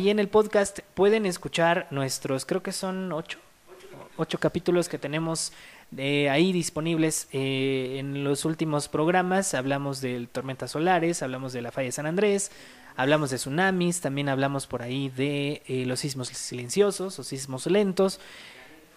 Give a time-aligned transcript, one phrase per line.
[0.00, 3.38] ahí en el podcast pueden escuchar nuestros, creo que son ocho,
[4.16, 5.52] ocho capítulos que tenemos
[5.94, 9.52] eh, ahí disponibles eh, en los últimos programas.
[9.52, 12.50] Hablamos de tormentas solares, hablamos de la falla de San Andrés,
[12.96, 18.20] hablamos de tsunamis, también hablamos por ahí de eh, los sismos silenciosos o sismos lentos.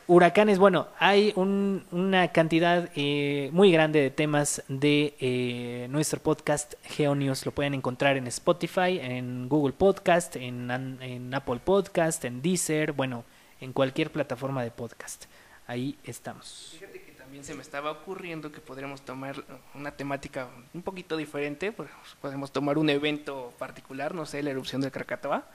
[0.07, 7.45] Huracanes, bueno, hay una cantidad muy grande de temas de nuestro podcast Geonius.
[7.45, 13.23] Lo pueden encontrar en Spotify, en Google Podcast, en, en Apple Podcast, en Deezer, bueno,
[13.61, 15.25] en cualquier plataforma de podcast
[15.67, 16.75] ahí estamos.
[16.79, 21.71] Fíjate que también se me estaba ocurriendo que podríamos tomar una temática un poquito diferente,
[21.71, 21.89] pues
[22.21, 25.47] podemos tomar un evento particular, no sé, la erupción del Krakatoa,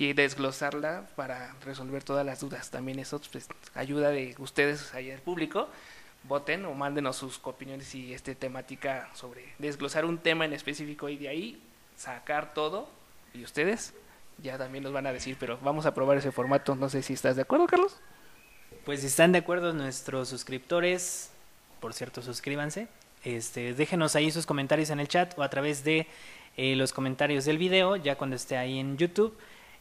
[0.00, 2.70] y desglosarla para resolver todas las dudas.
[2.70, 5.68] También eso pues, ayuda de ustedes ahí el público,
[6.22, 11.18] voten o mándenos sus opiniones y esta temática sobre desglosar un tema en específico y
[11.18, 11.62] de ahí
[11.98, 12.88] sacar todo
[13.34, 13.92] y ustedes
[14.38, 17.12] ya también nos van a decir, pero vamos a probar ese formato, no sé si
[17.12, 18.00] estás de acuerdo, Carlos.
[18.86, 21.30] Pues si están de acuerdo nuestros suscriptores,
[21.78, 22.88] por cierto, suscríbanse.
[23.22, 26.06] Este, déjenos ahí sus comentarios en el chat o a través de
[26.56, 29.36] eh, los comentarios del video, ya cuando esté ahí en YouTube.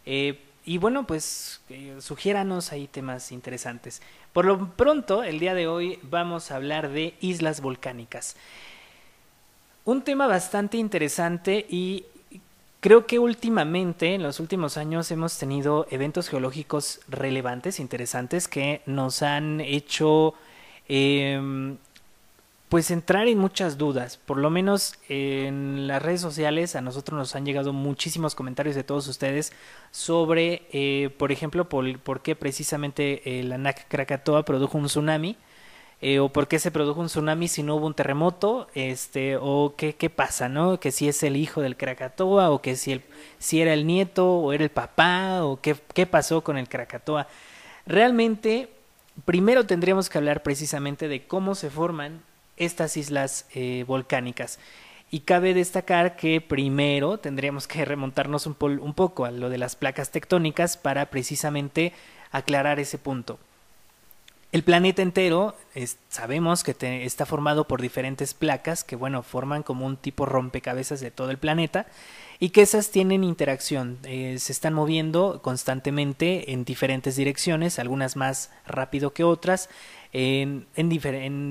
[0.06, 4.02] Eh, y bueno, pues eh, sugiéranos ahí temas interesantes.
[4.34, 8.36] Por lo pronto, el día de hoy vamos a hablar de islas volcánicas.
[9.86, 12.06] Un tema bastante interesante y
[12.82, 19.22] Creo que últimamente, en los últimos años, hemos tenido eventos geológicos relevantes, interesantes, que nos
[19.22, 20.34] han hecho
[20.88, 21.76] em,
[22.70, 24.18] pues entrar en muchas dudas.
[24.18, 28.84] Por lo menos en las redes sociales a nosotros nos han llegado muchísimos comentarios de
[28.84, 29.52] todos ustedes
[29.92, 35.36] sobre, eh, por ejemplo, por, qué precisamente el ANAC Krakatoa produjo un tsunami
[36.02, 39.74] eh, o por qué se produjo un tsunami si no hubo un terremoto, este, o
[39.76, 40.80] qué, qué pasa, ¿no?
[40.80, 43.04] Que si es el hijo del Krakatoa, o que si, el,
[43.40, 47.28] si era el nieto, o era el papá, o qué, qué pasó con el Krakatoa.
[47.86, 48.70] Realmente,
[49.26, 52.22] primero tendríamos que hablar precisamente de cómo se forman
[52.60, 54.60] estas islas eh, volcánicas.
[55.12, 60.12] Y cabe destacar que primero tendríamos que remontarnos un, poco a lo de las placas
[60.12, 61.94] tectónicas para precisamente
[62.32, 63.40] aclarar ese punto.
[64.52, 65.56] El planeta entero
[66.10, 66.76] sabemos que
[67.06, 71.38] está formado por diferentes placas que, bueno, forman como un tipo rompecabezas de todo el
[71.38, 71.88] planeta
[72.40, 78.50] y que esas tienen interacción, eh, se están moviendo constantemente en diferentes direcciones, algunas más
[78.66, 79.70] rápido que otras,
[80.12, 80.66] en,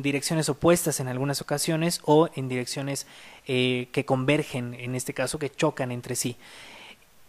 [0.02, 3.06] direcciones opuestas en algunas ocasiones o en direcciones
[3.46, 6.36] eh, que convergen, en este caso que chocan entre sí.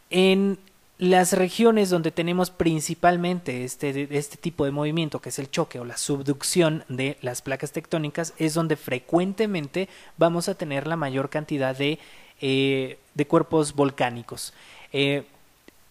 [0.09, 0.57] En
[0.97, 5.85] las regiones donde tenemos principalmente este, este tipo de movimiento, que es el choque o
[5.85, 11.75] la subducción de las placas tectónicas, es donde frecuentemente vamos a tener la mayor cantidad
[11.75, 11.99] de,
[12.41, 14.53] eh, de cuerpos volcánicos.
[14.91, 15.23] Eh,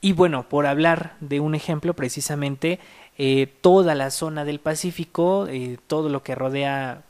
[0.00, 2.78] y bueno, por hablar de un ejemplo, precisamente
[3.19, 5.49] eh, toda la zona del Pacífico,
[5.87, 7.03] todo lo que rodea,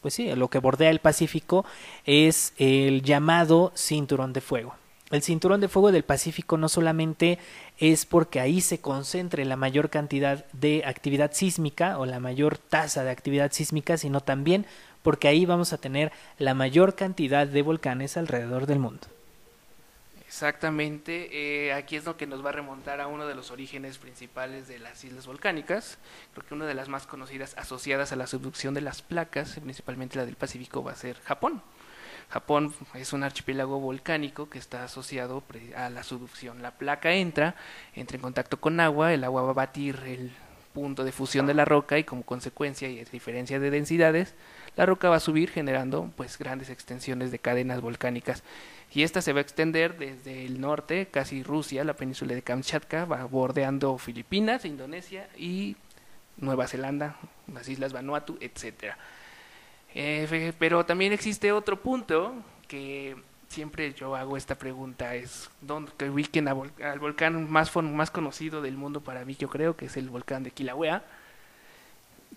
[0.00, 1.64] pues sí, lo que bordea el Pacífico
[2.06, 4.74] es el llamado cinturón de fuego.
[5.10, 7.38] El cinturón de fuego del Pacífico no solamente
[7.78, 13.04] es porque ahí se concentre la mayor cantidad de actividad sísmica o la mayor tasa
[13.04, 14.66] de actividad sísmica, sino también
[15.02, 19.06] porque ahí vamos a tener la mayor cantidad de volcanes alrededor del mundo.
[20.28, 23.96] Exactamente, eh, aquí es lo que nos va a remontar a uno de los orígenes
[23.96, 25.96] principales de las islas volcánicas.
[26.34, 30.18] Creo que una de las más conocidas asociadas a la subducción de las placas, principalmente
[30.18, 31.62] la del Pacífico, va a ser Japón.
[32.28, 35.42] Japón es un archipiélago volcánico que está asociado
[35.74, 36.60] a la subducción.
[36.60, 37.54] La placa entra,
[37.94, 40.30] entra en contacto con agua, el agua va a batir el
[40.74, 44.34] punto de fusión de la roca y como consecuencia y diferencia de densidades,
[44.76, 48.44] la roca va a subir generando pues grandes extensiones de cadenas volcánicas.
[48.94, 53.04] Y esta se va a extender desde el norte, casi Rusia, la península de Kamchatka,
[53.04, 55.76] va bordeando Filipinas, Indonesia y
[56.38, 57.16] Nueva Zelanda,
[57.52, 58.96] las islas Vanuatu, etcétera.
[59.94, 62.34] Eh, pero también existe otro punto
[62.66, 63.16] que
[63.48, 68.76] siempre yo hago esta pregunta, es ¿dónde que ubiquen al volcán más, más conocido del
[68.76, 71.02] mundo para mí, yo creo que es el volcán de Kilauea.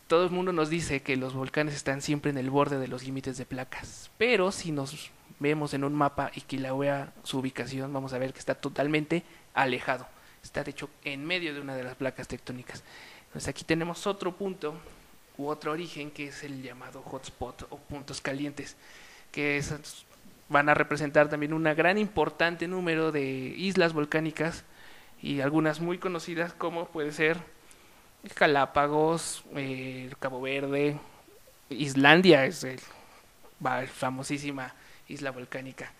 [0.07, 3.03] Todo el mundo nos dice que los volcanes están siempre en el borde de los
[3.03, 5.11] límites de placas, pero si nos
[5.41, 9.23] vemos en un mapa y Kilauea su ubicación, vamos a ver que está totalmente
[9.53, 10.07] alejado.
[10.41, 12.83] Está de hecho en medio de una de las placas tectónicas.
[13.27, 14.75] Entonces aquí tenemos otro punto
[15.47, 18.75] otro origen que es el llamado hotspot o puntos calientes,
[19.31, 19.63] que
[20.49, 24.63] van a representar también un gran importante número de islas volcánicas
[25.21, 27.37] y algunas muy conocidas como puede ser
[28.37, 30.99] Galápagos, eh, Cabo Verde,
[31.69, 32.79] Islandia es el,
[33.87, 34.75] famosísima
[35.11, 35.91] isla volcánica.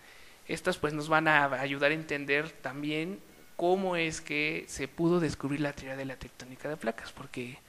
[0.47, 3.19] Estas pues nos van a ayudar a entender también
[3.55, 7.59] cómo es que se pudo descubrir la teoría de la tectónica de placas, porque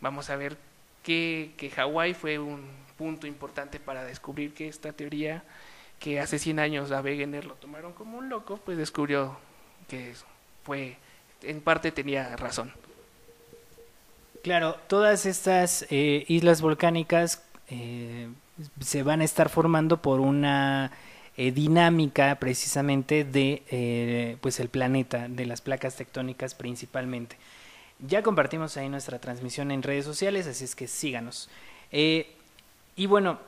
[0.00, 0.56] vamos a ver
[1.04, 5.44] que, Hawái fue un punto importante para descubrir que esta teoría
[6.00, 9.38] que hace 100 años a Wegener lo tomaron como un loco, pues descubrió
[9.88, 10.12] que
[10.64, 10.96] fue,
[11.42, 12.72] en parte tenía razón.
[14.42, 18.28] Claro, todas estas eh, islas volcánicas eh,
[18.80, 20.92] se van a estar formando por una
[21.36, 27.36] eh, dinámica precisamente de pues el planeta, de las placas tectónicas principalmente.
[28.00, 31.48] Ya compartimos ahí nuestra transmisión en redes sociales, así es que síganos.
[31.90, 33.38] y bueno,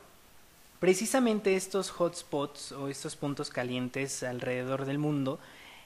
[0.81, 5.39] precisamente estos hotspots o estos puntos calientes alrededor del mundo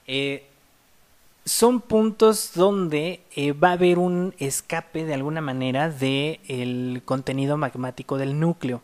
[0.07, 0.47] eh,
[1.45, 7.57] son puntos donde eh, va a haber un escape de alguna manera del el contenido
[7.57, 8.83] magmático del núcleo.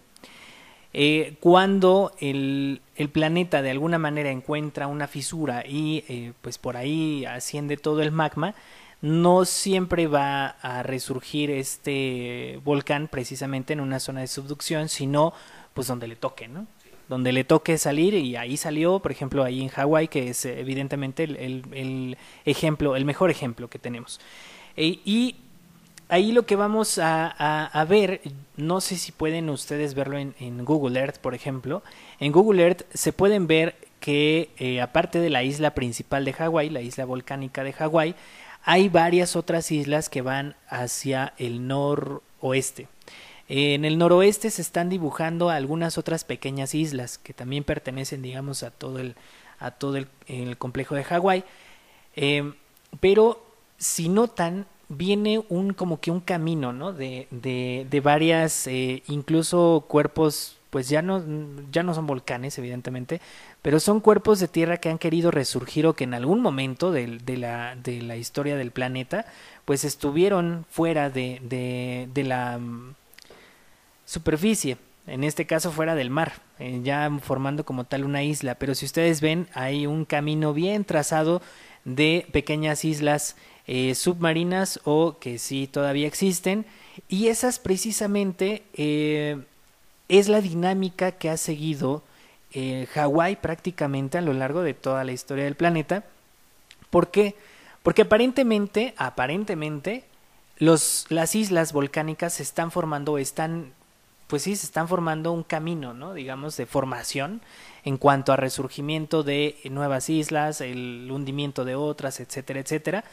[0.93, 7.25] Eh, cuando el, el, planeta de alguna manera encuentra una fisura y pues por ahí
[7.25, 8.55] asciende todo el magma,
[9.03, 15.33] no siempre va a resurgir este volcán precisamente en una zona de subducción, sino
[15.75, 16.67] pues donde le toque, ¿no?
[17.11, 21.25] Donde le toque salir y ahí salió, por ejemplo, ahí en Hawái, que es evidentemente
[21.25, 24.21] el, ejemplo, el mejor ejemplo que tenemos.
[24.77, 25.35] E, y
[26.09, 28.21] ahí lo que vamos a, ver,
[28.57, 31.83] no sé si pueden ustedes verlo en, Google Earth, por ejemplo,
[32.21, 36.71] en Google Earth se pueden ver que eh, aparte de la isla principal de Hawái,
[36.71, 38.15] la isla volcánica de Hawái,
[38.62, 42.87] hay varias otras islas que van hacia el noroeste.
[43.52, 48.70] En el noroeste se están dibujando algunas otras pequeñas islas que también pertenecen, digamos, a
[48.70, 49.17] todo el,
[49.58, 51.43] a todo el, complejo de Hawái.
[52.14, 52.55] Em,
[53.00, 53.44] pero
[53.76, 56.93] si notan, viene un como que un camino, ¿no?
[56.93, 61.20] De, de, de varias, eh, incluso cuerpos, pues ya no,
[61.73, 63.20] ya no son volcanes, evidentemente,
[63.62, 67.19] pero son cuerpos de tierra que han querido resurgir o que en algún momento de,
[67.19, 69.26] de, la, la historia del planeta,
[69.64, 71.41] pues estuvieron fuera de
[72.14, 72.61] la
[74.11, 74.77] superficie,
[75.07, 78.85] en este caso fuera del mar, eh, ya formando como tal una isla, pero si
[78.85, 81.41] ustedes ven hay un camino bien trazado
[81.85, 83.37] de pequeñas islas
[83.69, 86.67] eh, submarinas o que sí todavía existen
[87.09, 89.39] y esas precisamente eh,
[90.09, 92.03] es la dinámica que ha seguido
[92.95, 96.03] Hawái prácticamente a lo largo de toda la historia del planeta.
[96.91, 97.37] ¿Por qué?
[97.85, 100.03] Porque aparentemente, aparentemente,
[100.59, 103.73] los, las islas volcánicas se están formando, están
[104.31, 106.15] pues sí, se están formando un camino, ¿no?
[106.15, 107.43] Digamos, de formación
[107.85, 113.05] en cuanto a resurgimiento de nuevas islas, el hundimiento de otras, etcétera, etcétera.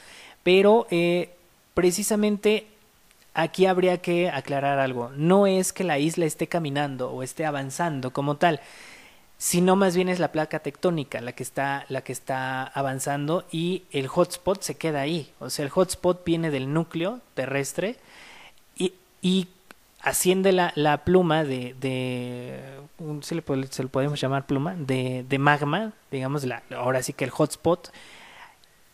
[0.43, 1.33] Pero eh,
[1.73, 2.67] precisamente
[3.33, 5.11] aquí habría que aclarar algo.
[5.15, 8.61] No es que la isla esté caminando o esté avanzando como tal,
[9.39, 13.85] sino más bien es la placa tectónica la que está, la que está avanzando y
[13.91, 15.33] el hotspot se queda ahí.
[15.39, 17.97] O sea, el hotspot viene del núcleo terrestre
[18.75, 18.93] y,
[19.23, 19.47] y
[20.07, 22.59] asciende la, la pluma de, de
[23.21, 27.25] se, le, se lo podemos llamar pluma, de, de magma, digamos, la, ahora sí que
[27.25, 27.91] el hotspot,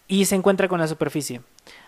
[0.08, 1.42] y se encuentra con la superficie.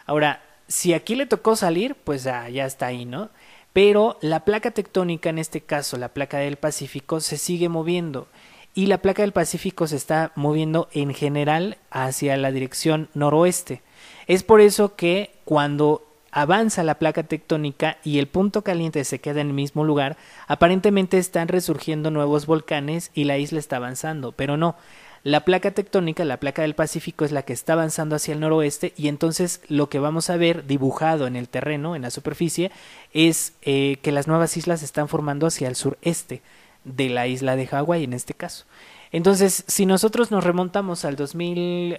[0.05, 3.29] Ahora, si aquí le tocó salir, pues ya, ya está ahí, ¿no?
[3.73, 8.27] Pero la placa tectónica, en este caso la placa del Pacífico, se sigue moviendo.
[8.73, 13.81] Y la placa del Pacífico se está moviendo en general hacia la dirección noroeste.
[14.27, 19.39] Es por eso que cuando avanza la placa tectónica y el punto caliente se queda
[19.39, 24.57] en el mismo lugar, aparentemente están resurgiendo nuevos volcanes y la isla está avanzando, pero
[24.57, 24.75] no.
[25.23, 28.93] La placa tectónica, la placa del Pacífico, es la que está avanzando hacia el noroeste
[28.97, 32.69] y entonces lo que vamos a ver dibujado en el terreno, en la superficie,
[33.13, 36.41] es eh, que las nuevas islas están formando hacia el sureste
[36.83, 38.65] de la isla de Hawái en este caso.
[39.13, 41.97] Entonces, si nosotros nos remontamos al 2000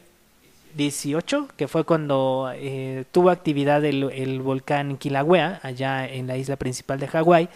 [0.76, 7.00] 18, que fue cuando eh, tuvo actividad el, volcán Kilauea, allá en la isla principal
[7.00, 7.48] de Hawái,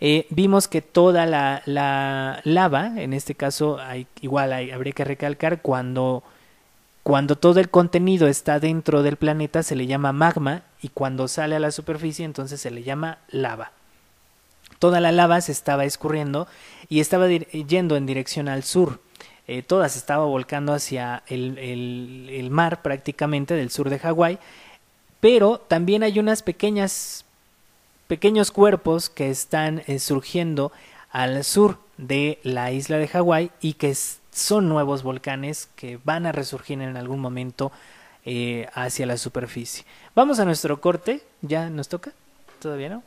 [0.00, 1.62] eh, vimos que toda la,
[2.44, 6.24] lava, en este caso hay, igual hay, habría que recalcar, cuando,
[7.02, 11.56] cuando todo el contenido está dentro del planeta se le llama magma y cuando sale
[11.56, 13.72] a la superficie entonces se le llama lava.
[14.78, 16.48] Toda la lava se estaba escurriendo
[16.88, 19.00] y estaba yendo en dirección al sur
[19.46, 24.38] eh, toda estaba volcando hacia el, el, mar prácticamente del sur de Hawái,
[25.20, 27.24] pero también hay unas pequeñas
[28.06, 30.72] pequeños cuerpos que están eh, surgiendo
[31.10, 33.94] al sur de la isla de Hawái y que
[34.30, 37.72] son nuevos volcanes que van a resurgir en algún momento
[38.24, 39.84] eh, hacia la superficie.
[40.14, 42.12] Vamos a nuestro corte, ya nos toca,
[42.60, 43.02] todavía no.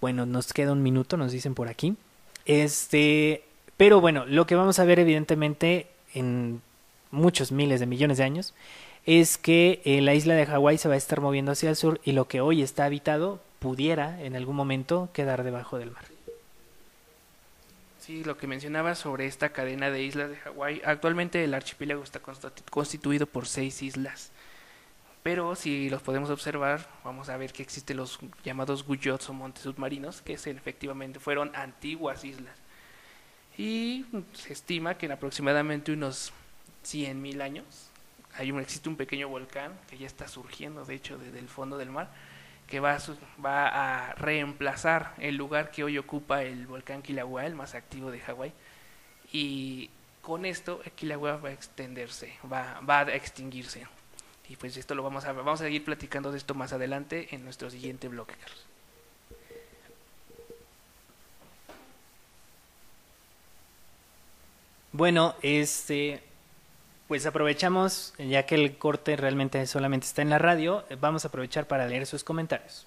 [0.00, 1.96] Bueno, nos queda un minuto, nos dicen por aquí.
[2.44, 3.44] Este,
[3.76, 6.62] pero bueno, lo que vamos a ver evidentemente en
[7.10, 8.54] muchos miles de millones de años
[9.06, 12.00] es que eh, la isla de Hawái se va a estar moviendo hacia el sur
[12.04, 16.04] y lo que hoy está habitado pudiera en algún momento quedar debajo del mar.
[18.00, 20.82] Sí, lo que mencionaba sobre esta cadena de islas de Hawái.
[20.84, 22.20] Actualmente el archipiélago está
[22.70, 24.30] constituido por seis islas.
[25.22, 29.62] Pero si los podemos observar, vamos a ver que existen los llamados guyots o montes
[29.62, 32.54] submarinos, que efectivamente fueron antiguas islas.
[33.56, 36.32] Y se estima que en aproximadamente unos
[36.84, 37.90] 100.000 años
[38.36, 41.78] hay un, existe un pequeño volcán que ya está surgiendo, de hecho, desde el fondo
[41.78, 42.10] del mar,
[42.66, 42.98] que va a,
[43.44, 43.68] va
[44.08, 48.52] a reemplazar el lugar que hoy ocupa el volcán Kilauea, el más activo de Hawái.
[49.32, 53.86] Y con esto, Kilauea va a extenderse, va, va a extinguirse.
[54.48, 57.44] Y pues esto lo vamos a vamos a seguir platicando de esto más adelante en
[57.44, 58.34] nuestro siguiente bloque.
[64.94, 66.22] Bueno, este
[67.08, 71.66] pues aprovechamos, ya que el corte realmente solamente está en la radio, vamos a aprovechar
[71.66, 72.86] para leer sus comentarios.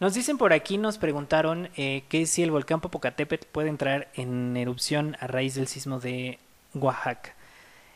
[0.00, 4.56] Nos dicen por aquí, nos preguntaron eh, que si el volcán Popocatépetl puede entrar en
[4.56, 6.40] erupción a raíz del sismo de
[6.74, 7.32] Oaxaca.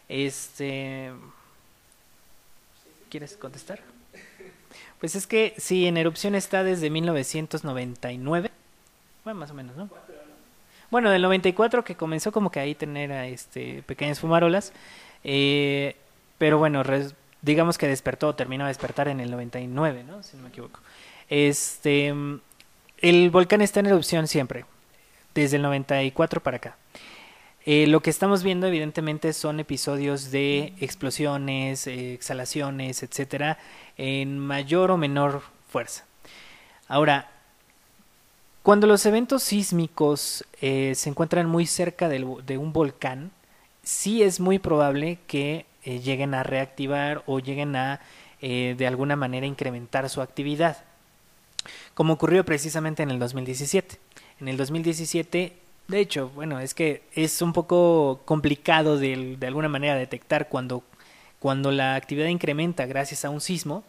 [0.08, 1.10] Este,
[3.10, 3.80] ¿Quieres contestar?
[5.00, 8.52] Pues es que sí, en erupción está desde 1999.
[9.24, 9.90] Bueno, más o menos, ¿no?
[10.90, 14.72] Bueno, del 94 que comenzó como que ahí tener este, pequeñas fumarolas.
[15.24, 15.96] Eh,
[16.38, 16.82] pero bueno,
[17.42, 20.22] digamos que despertó, terminó de despertar en el 99, ¿no?
[20.22, 20.80] Si no me equivoco.
[21.28, 22.14] Este,
[22.98, 24.64] el volcán está en erupción siempre,
[25.34, 26.76] desde el 94 para acá.
[27.66, 33.58] Eh, lo que estamos viendo, evidentemente, son episodios de explosiones, eh, exhalaciones, etcétera,
[33.98, 36.06] en mayor o menor fuerza.
[36.86, 37.30] Ahora,
[38.68, 43.30] cuando los eventos sísmicos eh, se encuentran muy cerca de un volcán,
[43.82, 48.02] sí es muy probable que lleguen a reactivar o lleguen a
[48.42, 50.84] de alguna manera incrementar su actividad,
[51.94, 53.98] como ocurrió precisamente en el 2017.
[54.38, 55.56] En el 2017
[55.88, 60.82] de hecho, bueno, es que es un poco complicado de, de alguna manera detectar cuando,
[61.38, 63.82] cuando la actividad incrementa gracias a un sismo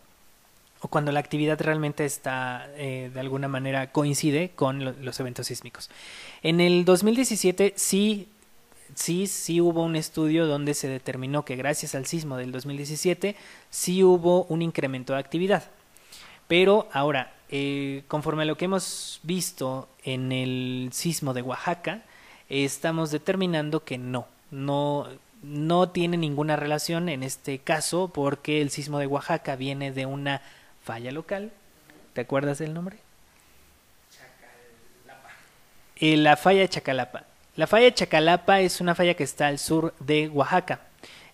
[0.82, 5.90] o cuando la actividad realmente está eh, de alguna manera coincide con los eventos sísmicos.
[6.42, 8.30] En el 2017 sí,
[8.96, 13.36] sí, sí hubo un estudio donde se determinó que gracias al sismo del 2017
[13.70, 15.64] sí hubo un incremento de actividad.
[16.48, 22.04] Pero ahora, eh, conforme a lo que hemos visto en el sismo de Oaxaca,
[22.48, 25.08] estamos determinando que no, no,
[25.44, 30.42] no tiene ninguna relación en este caso porque el sismo de Oaxaca viene de una
[30.90, 31.52] falla local.
[32.14, 32.98] ¿Te acuerdas del nombre?
[34.12, 35.30] Chacalapa.
[35.98, 37.26] Eh, la falla de Chacalapa.
[37.56, 40.80] La falla de Chacalapa es una falla que está al sur de Oaxaca.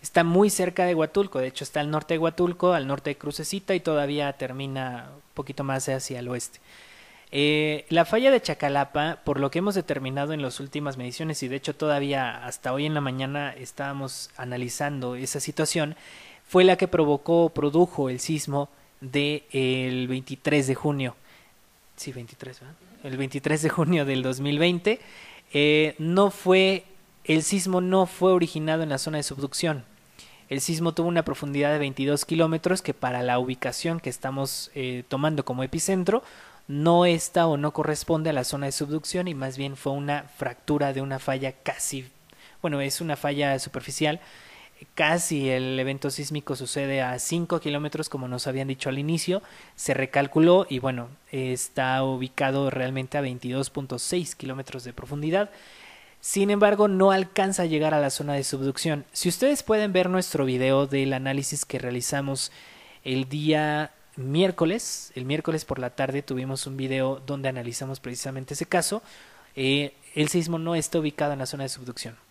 [0.01, 3.17] Está muy cerca de Huatulco, de hecho está al norte de Huatulco, al norte de
[3.17, 6.59] Crucecita y todavía termina un poquito más hacia el oeste.
[7.31, 11.47] Eh, la falla de Chacalapa, por lo que hemos determinado en las últimas mediciones y
[11.47, 15.95] de hecho todavía hasta hoy en la mañana estábamos analizando esa situación,
[16.45, 18.69] fue la que provocó, produjo el sismo
[19.11, 21.15] del de, 23 de junio.
[21.95, 22.75] Sí, 23, ¿verdad?
[23.03, 24.99] El 23 de junio del 2020.
[25.53, 26.85] Eh, no fue,
[27.23, 29.83] el sismo no fue originado en la zona de subducción
[30.49, 35.03] el sismo tuvo una profundidad de 22 kilómetros que para la ubicación que estamos eh,
[35.07, 36.23] tomando como epicentro
[36.67, 40.23] no está o no corresponde a la zona de subducción y más bien fue una
[40.37, 42.09] fractura de una falla casi,
[42.61, 44.19] bueno, es una falla superficial.
[44.93, 49.41] Casi el evento sísmico sucede a 5 kilómetros, como nos habían dicho al inicio.
[49.75, 55.49] Se recalculó y bueno, está ubicado realmente a 22.6 kilómetros de profundidad.
[56.21, 59.05] Sin embargo, no alcanza a llegar a la zona de subducción.
[59.11, 62.51] Si ustedes pueden ver nuestro video del análisis que realizamos
[63.03, 68.65] el día miércoles, el miércoles por la tarde tuvimos un video donde analizamos precisamente ese
[68.65, 69.03] caso.
[69.55, 72.24] Eh, el sismo no está ubicado en la zona de subducción.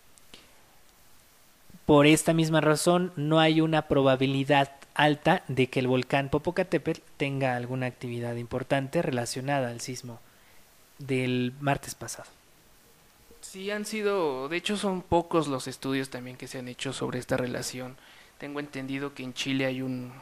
[1.86, 7.56] Por esta misma razón, no hay una probabilidad alta de que el volcán Popocatépetl tenga
[7.56, 10.20] alguna actividad importante relacionada al sismo
[10.98, 12.28] del martes pasado.
[13.40, 17.18] Sí, han sido, de hecho son pocos los estudios también que se han hecho sobre
[17.18, 17.96] esta relación.
[18.38, 20.12] Tengo entendido que en Chile hay un,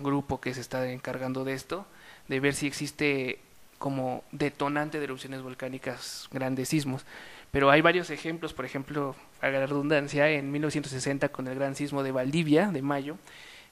[0.00, 1.86] grupo que se está encargando de esto,
[2.28, 3.40] de ver si existe
[3.78, 7.04] como detonante de erupciones volcánicas grandes sismos.
[7.52, 12.02] Pero hay varios ejemplos, por ejemplo, a la redundancia, en 1960 con el gran sismo
[12.02, 13.18] de Valdivia, de mayo,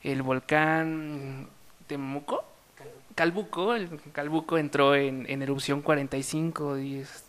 [0.02, 1.48] el volcán
[1.86, 2.44] Temuco,
[3.14, 6.76] Calbuco, el Calbuco entró en, en erupción 45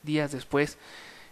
[0.03, 0.77] días después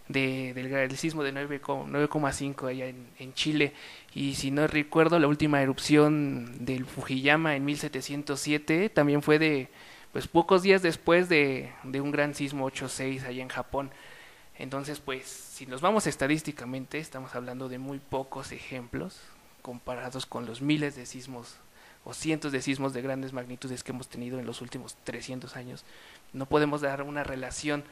[0.08, 3.74] de, del, sismo de 9,5 allá en, en, Chile.
[4.14, 9.68] Y si no recuerdo, la última erupción del Fujiyama en 1707 también fue de
[10.12, 13.90] pues pocos días después de, de un gran sismo 8.6 allá en Japón.
[14.60, 19.18] Entonces, pues, si nos vamos estadísticamente, estamos hablando de muy pocos ejemplos
[19.62, 21.56] comparados con los miles de sismos
[22.04, 25.84] o cientos de sismos de grandes magnitudes que hemos tenido en los últimos 300 años.
[26.34, 27.84] No podemos dar una relación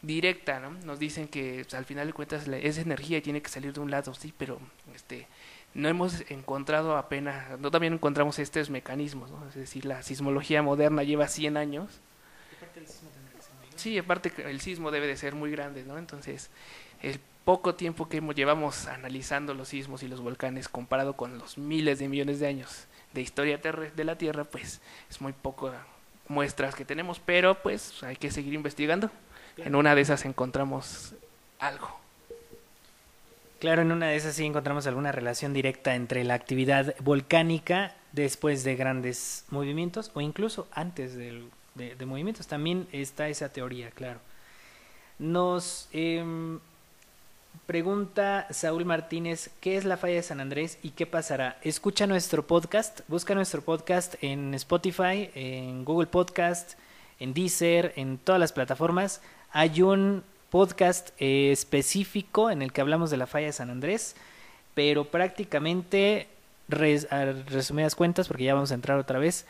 [0.00, 0.70] directa, ¿no?
[0.84, 3.90] Nos dicen que pues, al final de cuentas esa energía tiene que salir de un
[3.90, 4.60] lado, sí, pero
[4.94, 5.26] este
[5.74, 9.30] no hemos encontrado apenas, no también encontramos estos mecanismos.
[9.48, 12.00] Es decir, la sismología moderna lleva 100 años.
[13.82, 15.98] Sí, aparte el sismo debe de ser muy grande, ¿no?
[15.98, 16.50] Entonces,
[17.02, 21.98] el poco tiempo que llevamos analizando los sismos y los volcanes comparado con los miles
[21.98, 25.72] de millones de años de historia de la Tierra, pues es muy poco
[26.28, 29.10] muestras que tenemos, pero pues hay que seguir investigando.
[29.56, 31.16] En una de esas encontramos
[31.58, 31.90] algo.
[33.58, 38.62] Claro, en una de esas sí encontramos alguna relación directa entre la actividad volcánica después
[38.62, 41.16] de grandes movimientos o incluso antes
[41.74, 42.46] de, movimientos.
[42.46, 44.20] También está esa teoría, claro.
[45.18, 46.58] Nos em,
[47.66, 51.58] Pregunta Saúl Martínez, ¿qué es la falla de San Andrés y qué pasará?
[51.62, 56.72] Escucha nuestro podcast, busca nuestro podcast en Spotify, en Google Podcast,
[57.20, 59.22] en Deezer, en todas las plataformas.
[59.52, 64.16] Hay un podcast eh, específico en el que hablamos de la falla de San Andrés,
[64.74, 66.26] pero prácticamente,
[67.10, 69.46] a resumidas cuentas, porque ya vamos a entrar otra vez,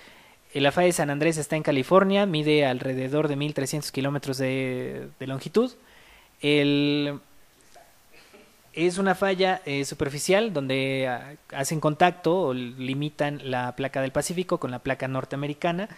[0.61, 5.73] la falla de San Andrés está en California, mide alrededor de 1300 kilómetros de, longitud.
[6.41, 7.21] El
[8.75, 14.59] es una falla eh, superficial donde ah, hacen contacto o limitan la placa del Pacífico
[14.59, 15.91] con la placa norteamericana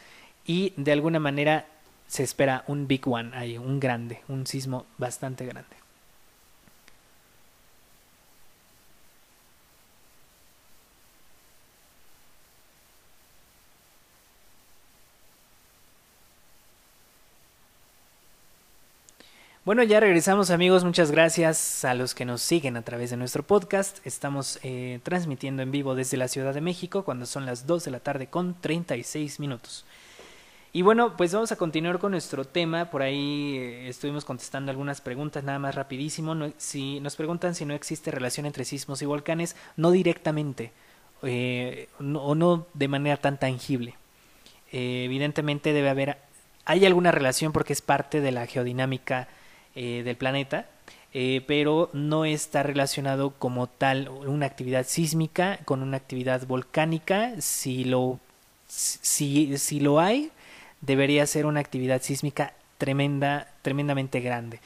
[0.45, 1.67] y de alguna manera
[2.09, 5.84] se espera un big one un grande, un sismo bastante grande.
[19.65, 23.43] Bueno, ya regresamos amigos, muchas gracias a los que nos siguen a través de nuestro
[23.45, 24.07] podcast.
[24.07, 27.91] Estamos eh, transmitiendo en vivo desde la Ciudad de México cuando son las 2 de
[27.91, 29.87] la tarde con 36 minutos.
[30.75, 32.91] Y bueno, pues vamos a continuar con nuestro tema.
[32.91, 36.37] Por ahí eh, estuvimos contestando algunas preguntas, nada más rapidísimo.
[36.59, 40.73] si nos preguntan si no existe relación entre sismos y volcanes, no directamente
[41.23, 43.95] eh, o no de manera tan tangible.
[44.71, 46.19] evidentemente debe haber,
[46.67, 49.27] hay alguna relación porque es parte de la geodinámica
[49.75, 50.67] eh, del planeta,
[51.13, 57.41] eh, pero no está relacionado como tal una actividad sísmica con una actividad volcánica.
[57.41, 58.21] Si lo,
[58.69, 60.31] si, si lo hay,
[60.81, 64.61] debería ser una actividad sísmica tremenda, tremendamente grande.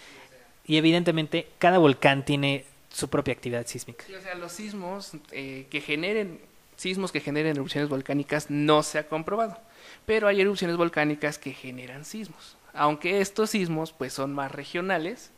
[0.66, 4.04] Y evidentemente cada volcán tiene su propia actividad sísmica.
[4.14, 6.38] o sea, los sismos eh, que generen
[6.76, 9.58] sismos que generen erupciones volcánicas no se ha comprobado,
[10.04, 15.30] pero hay erupciones volcánicas que generan sismos aunque estos sismos pues son más regionales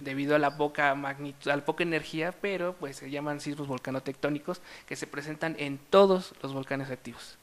[0.00, 4.60] debido a la poca magnitud, a la poca energía, pero pues se llaman sismos volcanotectónicos
[4.86, 7.38] que se presentan en todos los volcanes activos.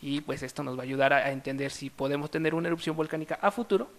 [0.00, 3.38] Y pues esto nos va a ayudar a, entender si podemos tener una erupción volcánica
[3.42, 3.90] a futuro,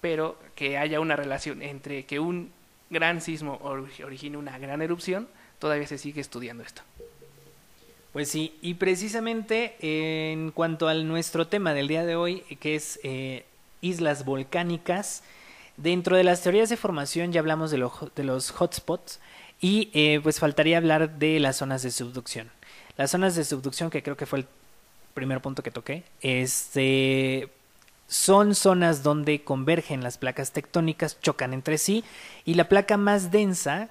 [0.00, 2.52] pero que haya una relación entre que un
[2.90, 6.82] gran sismo origine una gran erupción, todavía se sigue estudiando esto.
[8.12, 13.00] Pues sí, y precisamente en cuanto a nuestro tema del día de hoy, que es
[13.02, 13.44] eh,
[13.84, 15.22] islas volcánicas.
[15.76, 19.20] Dentro de las teorías de formación ya hablamos de, de los hotspots
[19.60, 22.50] y eh, pues faltaría hablar de las zonas de subducción.
[22.96, 24.46] Las zonas de subducción, que creo que fue el
[25.14, 27.48] primer punto que toqué, este,
[28.06, 32.04] son zonas donde convergen las placas tectónicas, chocan entre sí
[32.44, 33.88] y la placa más densa,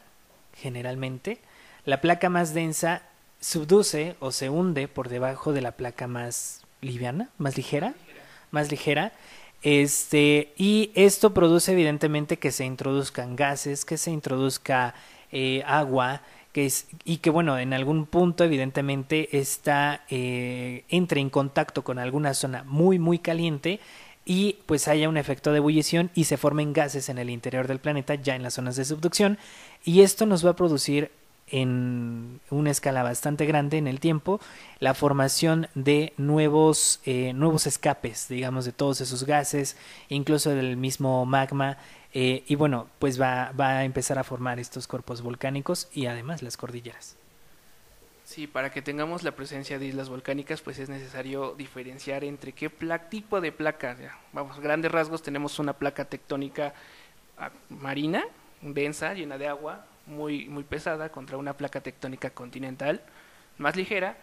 [0.55, 1.39] generalmente,
[1.85, 3.01] la placa más densa
[3.41, 7.93] subduce o se hunde por debajo de la placa más liviana, más ligera,
[8.51, 9.11] más ligera
[9.63, 14.93] este, y esto produce evidentemente que se introduzcan gases, que se introduzca
[15.31, 16.21] eh, agua,
[16.51, 21.97] que es, y que bueno, en algún punto evidentemente está, eh, entre en contacto con
[21.97, 23.79] alguna zona muy muy caliente
[24.25, 27.79] y pues haya un efecto de ebullición y se formen gases en el interior del
[27.79, 29.37] planeta ya en las zonas de subducción.
[29.83, 31.11] Y esto nos va a producir
[31.53, 34.41] en una escala bastante grande en el tiempo
[34.79, 39.77] la formación de nuevos, eh, nuevos escapes, digamos, de todos esos gases,
[40.09, 41.77] incluso del mismo magma,
[42.11, 46.41] eh, y bueno, pues va, va a empezar a formar estos cuerpos volcánicos y además
[46.41, 47.17] las cordilleras.
[48.25, 52.71] Sí, para que tengamos la presencia de islas volcánicas, pues es necesario diferenciar entre qué
[53.11, 53.95] tipo de placa.
[54.31, 56.73] Vamos, grandes rasgos tenemos una placa tectónica
[57.37, 58.23] ah, marina,
[58.61, 63.01] densa, llena de agua, muy, muy pesada, contra una placa tectónica continental
[63.57, 64.17] más ligera.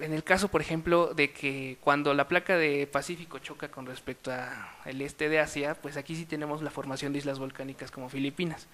[0.00, 4.30] En el caso, por ejemplo, de que cuando la placa de Pacífico choca con respecto
[4.32, 8.68] al este de Asia, pues aquí sí tenemos la formación de islas volcánicas como Filipinas.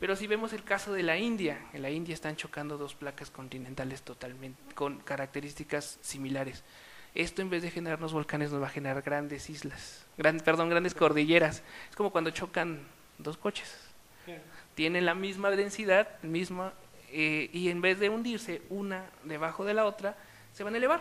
[0.00, 3.30] Pero si vemos el caso de la India, en la India están chocando dos placas
[3.30, 6.64] continentales totalmente con características similares.
[7.14, 10.94] Esto en vez de generarnos volcanes nos va a generar grandes islas, gran, perdón, grandes
[10.94, 11.62] cordilleras.
[11.88, 12.80] Es como cuando chocan
[13.16, 13.72] dos coches.
[14.76, 16.74] Tienen la misma densidad, misma,
[17.10, 20.16] eh, y en vez de hundirse una debajo de la otra,
[20.52, 21.00] se van a elevar.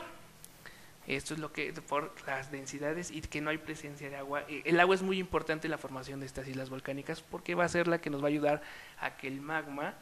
[1.08, 4.44] Esto es lo que por las densidades y que no hay presencia de agua.
[4.48, 7.66] Eh, el agua es muy importante en la formación de estas islas volcánicas porque va
[7.66, 8.64] a ser la que nos va a ayudar
[9.00, 9.94] a que el magma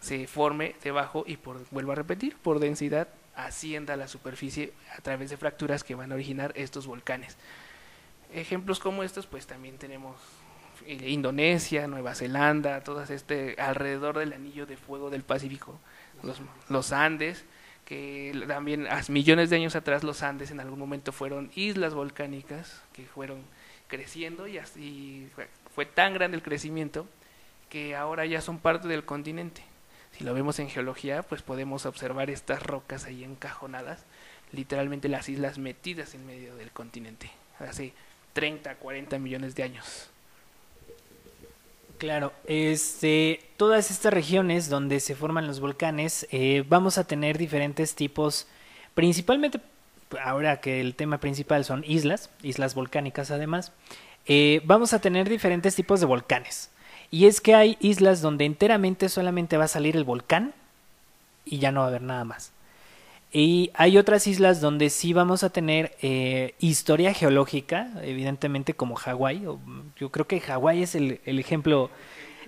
[0.00, 5.00] se forme debajo y por vuelvo a repetir, por densidad ascienda a la superficie a
[5.02, 7.36] través de fracturas que van a originar estos volcanes.
[8.34, 10.16] Ejemplos como estos, pues también tenemos
[10.86, 15.78] eh, Indonesia, Nueva Zelanda, todas este alrededor del anillo de fuego del Pacífico,
[16.22, 17.44] los, los Andes,
[17.84, 22.82] que también hace millones de años atrás los Andes en algún momento fueron islas volcánicas
[22.92, 23.42] que fueron
[23.88, 25.28] creciendo y así
[25.74, 27.06] fue tan grande el crecimiento
[27.68, 29.62] que ahora ya son parte del continente.
[30.12, 34.04] Si lo vemos en geología, pues podemos observar estas rocas ahí encajonadas,
[34.52, 37.92] literalmente las islas metidas en medio del continente, hace
[38.32, 40.09] 30, 40 millones de años.
[42.00, 47.94] Claro, este, todas estas regiones donde se forman los volcanes, eh, vamos a tener diferentes
[47.94, 48.46] tipos,
[48.94, 49.60] principalmente
[50.24, 53.72] ahora que el tema principal son islas, islas volcánicas además,
[54.24, 56.70] eh, vamos a tener diferentes tipos de volcanes.
[57.10, 60.54] Y es que hay islas donde enteramente solamente va a salir el volcán
[61.44, 62.50] y ya no va a haber nada más.
[63.32, 69.42] Y hay otras islas donde sí vamos a tener eh, historia geológica, evidentemente como Hawái.
[69.96, 71.90] Yo creo que Hawái es el, ejemplo,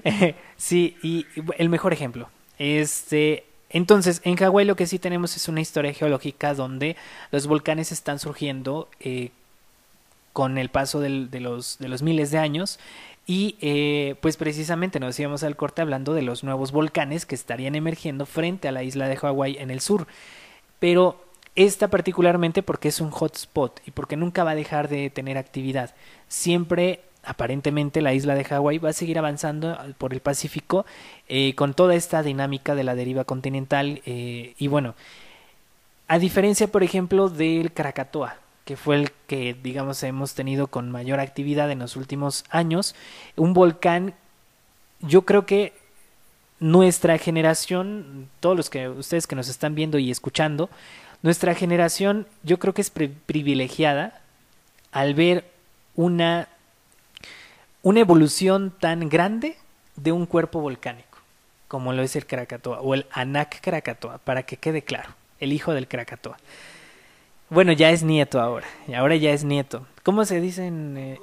[0.56, 2.28] sí, y, el mejor ejemplo.
[2.58, 6.96] Este, entonces, en Hawái lo que sí tenemos es una historia geológica donde
[7.30, 9.30] los volcanes están surgiendo eh,
[10.32, 11.08] con el paso de,
[11.40, 12.80] los, de los miles de años
[13.26, 17.76] y eh, pues precisamente nos íbamos al corte hablando de los nuevos volcanes que estarían
[17.76, 20.06] emergiendo frente a la isla de Hawái en el sur.
[20.82, 21.14] Pero
[21.54, 25.94] esta particularmente porque es un hotspot y porque nunca va a dejar de tener actividad.
[26.26, 30.84] Siempre, aparentemente, la isla de Hawái va a seguir avanzando por el Pacífico
[31.28, 34.02] eh, con toda esta dinámica de la deriva continental.
[34.06, 34.96] Eh, y bueno,
[36.08, 41.20] a diferencia, por ejemplo, del Krakatoa, que fue el que, digamos, hemos tenido con mayor
[41.20, 42.96] actividad en los últimos años.
[43.36, 44.14] Un volcán,
[44.98, 45.74] yo creo que
[46.62, 50.70] nuestra generación, todos los que ustedes que nos están viendo y escuchando,
[51.22, 54.20] nuestra generación yo creo que es privilegiada
[54.92, 55.50] al ver
[55.96, 56.48] una,
[57.82, 59.56] una evolución tan grande
[59.96, 61.18] de un cuerpo volcánico,
[61.66, 65.74] como lo es el Krakatoa o el Anak Krakatoa, para que quede claro, el hijo
[65.74, 66.36] del Krakatoa.
[67.50, 68.66] Bueno, ya es nieto ahora.
[68.86, 69.86] Y ahora ya es nieto.
[70.04, 70.96] ¿Cómo se dicen?
[70.96, 71.20] Eh?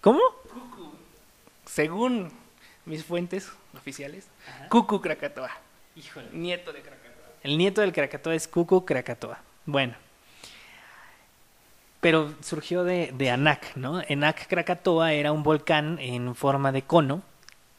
[0.00, 0.20] ¿Cómo?
[1.66, 2.32] Según
[2.84, 4.26] mis fuentes oficiales,
[4.68, 5.50] Cucu Krakatoa.
[5.96, 6.28] Híjole.
[6.32, 7.26] Nieto de Krakatoa.
[7.42, 9.40] El nieto del Krakatoa es Cucu Krakatoa.
[9.66, 9.94] Bueno.
[12.00, 14.02] Pero surgió de, de Anak, ¿no?
[14.10, 17.22] Anak Krakatoa era un volcán en forma de cono.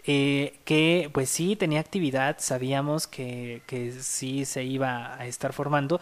[0.08, 6.00] Eh, que pues sí tenía actividad, sabíamos que, que sí se iba a estar formando,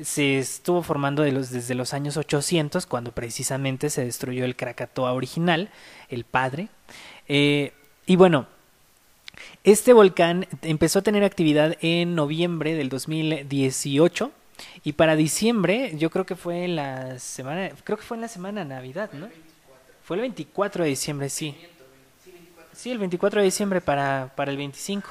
[0.00, 5.68] se estuvo formando desde los años 800, cuando precisamente se destruyó el Krakatoa original,
[6.08, 6.68] el padre.
[7.28, 7.72] Eh,
[8.06, 8.46] y bueno,
[9.64, 14.30] este volcán empezó a tener actividad en noviembre del 2018
[14.84, 18.28] y para diciembre, yo creo que fue en la semana, creo que fue en la
[18.28, 19.28] semana Navidad, ¿no?
[20.02, 21.54] Fue el 24 de diciembre, sí.
[22.72, 25.08] Sí, el 24 de diciembre para, para el 25.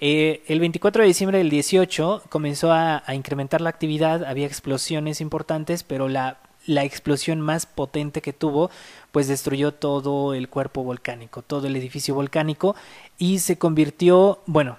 [0.00, 5.84] Eh, el 24 de diciembre del 18 comenzó a, incrementar la actividad, había explosiones importantes,
[5.84, 8.70] pero la, la explosión más potente que tuvo
[9.10, 12.76] pues destruyó todo el cuerpo volcánico, todo el edificio volcánico
[13.18, 14.78] y se convirtió, bueno,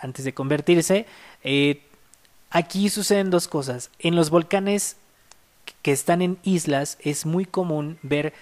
[0.00, 1.06] antes de convertirse,
[1.42, 1.82] eh,
[2.50, 3.90] aquí suceden dos cosas.
[3.98, 4.96] En los volcanes
[5.82, 8.32] que están en islas es muy común ver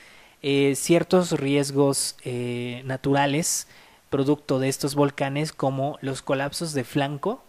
[0.42, 2.16] eh, ciertos riesgos
[2.84, 3.66] naturales
[4.10, 7.42] producto de estos volcanes como los colapsos de flanco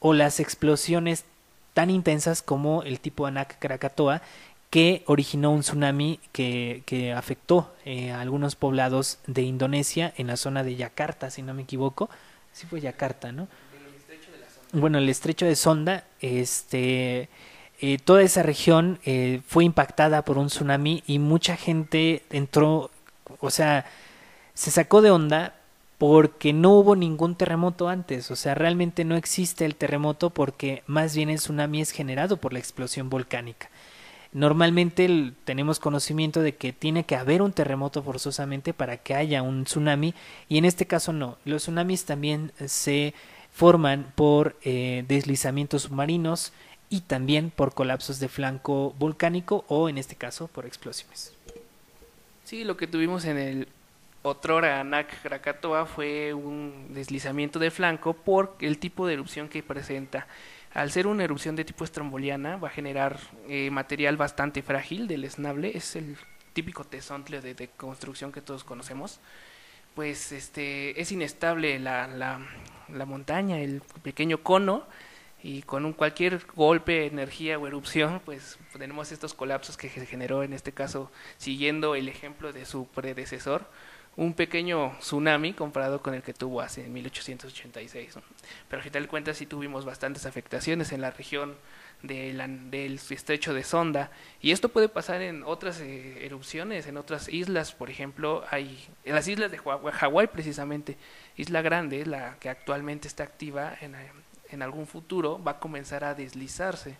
[0.00, 1.24] o las explosiones
[1.74, 4.20] tan intensas como el tipo Anak Krakatoa
[4.72, 10.38] que originó un tsunami que, que afectó eh, a algunos poblados de Indonesia en la
[10.38, 12.08] zona de Yakarta, si no me equivoco.
[12.54, 13.48] Sí fue Yakarta, ¿no?
[14.72, 17.28] Bueno, el estrecho de Sonda, este,
[17.82, 22.90] eh, toda esa región eh, fue impactada por un tsunami y mucha gente entró,
[23.40, 23.84] o sea,
[24.54, 25.54] se sacó de onda
[25.98, 31.14] porque no hubo ningún terremoto antes, o sea, realmente no existe el terremoto porque más
[31.14, 33.68] bien el tsunami es generado por la explosión volcánica.
[34.32, 39.64] Normalmente tenemos conocimiento de que tiene que haber un terremoto forzosamente para que haya un
[39.64, 40.14] tsunami
[40.48, 41.36] y en este caso no.
[41.44, 43.12] Los tsunamis también se
[43.52, 46.54] forman por eh, deslizamientos submarinos
[46.88, 51.34] y también por colapsos de flanco volcánico o en este caso por explosiones.
[52.44, 53.68] Sí, lo que tuvimos en el
[54.22, 60.26] otrora Anak Krakatoa fue un deslizamiento de flanco por el tipo de erupción que presenta.
[60.74, 65.24] Al ser una erupción de tipo estromboliana, va a generar eh, material bastante frágil del
[65.24, 66.16] esnable, es el
[66.54, 69.20] típico tesontle de, construcción que todos conocemos.
[69.94, 72.40] Pues este es inestable la, la,
[72.88, 74.86] la montaña, el pequeño cono,
[75.42, 80.42] y con un cualquier golpe, energía o erupción, pues tenemos estos colapsos que se generó
[80.44, 83.66] en este caso, siguiendo el ejemplo de su predecesor,
[84.16, 88.18] un pequeño tsunami comparado con el que tuvo hace 1886.
[88.68, 91.56] Pero al final de cuentas sí tuvimos bastantes afectaciones en la región
[92.02, 92.32] de
[92.70, 94.10] del estrecho de Sonda.
[94.40, 99.14] Y esto puede pasar en otras eh, erupciones, en otras islas, por ejemplo, hay en
[99.14, 100.98] las islas de Hawái precisamente,
[101.36, 103.96] Isla Grande, la que actualmente está activa en,
[104.50, 106.96] en algún futuro va a comenzar a deslizarse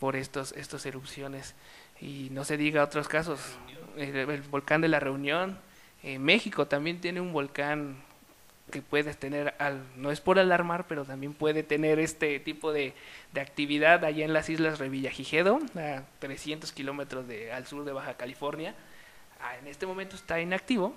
[0.00, 1.54] por estos estas erupciones.
[2.00, 3.40] Y no se diga otros casos,
[3.96, 5.58] el, el volcán de la Reunión
[6.02, 7.96] eh, México también tiene un volcán
[8.70, 12.94] que puedes tener, al, no es por alarmar, pero también puede tener este tipo de,
[13.32, 18.74] de actividad allá en las islas Revillagigedo, a 300 kilómetros al sur de Baja California.
[19.40, 20.96] Ah, en este momento está inactivo,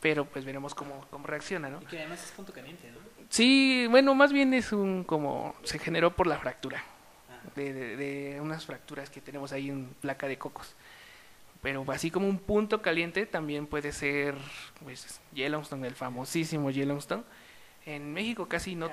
[0.00, 1.80] pero pues veremos cómo, cómo reacciona, ¿no?
[1.82, 2.98] Y que además es punto caliente, ¿no?
[3.30, 6.82] Sí, bueno, más bien es un como se generó por la fractura,
[7.54, 10.74] de, de, de unas fracturas que tenemos ahí en placa de cocos
[11.62, 14.34] pero así como un punto caliente también puede ser
[14.82, 17.24] pues, Yellowstone, el famosísimo Yellowstone.
[17.84, 18.90] En México casi no...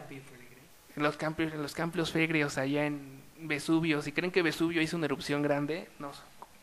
[0.96, 5.42] Los campos, los campos fegrios allá en Vesubio, si creen que Vesubio hizo una erupción
[5.42, 6.12] grande, no,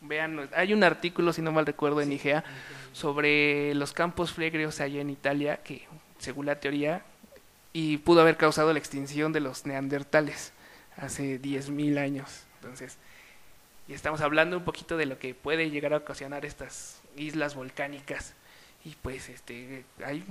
[0.01, 2.43] vean, hay un artículo, si no mal recuerdo, en IGEA
[2.93, 5.87] sobre los campos flegrios allá en Italia, que
[6.17, 7.03] según la teoría,
[7.73, 10.53] y pudo haber causado la extinción de los neandertales
[10.97, 12.45] hace 10.000 años.
[12.61, 12.97] Entonces,
[13.87, 18.33] y estamos hablando un poquito de lo que puede llegar a ocasionar estas islas volcánicas.
[18.85, 20.23] Y pues este hay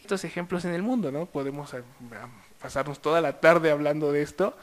[0.00, 1.82] estos ejemplos en el mundo no podemos eh,
[2.60, 4.56] pasarnos toda la tarde hablando de esto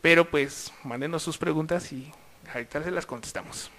[0.00, 2.12] pero pues mándenos sus preguntas y
[2.54, 3.72] ahorita se las contestamos.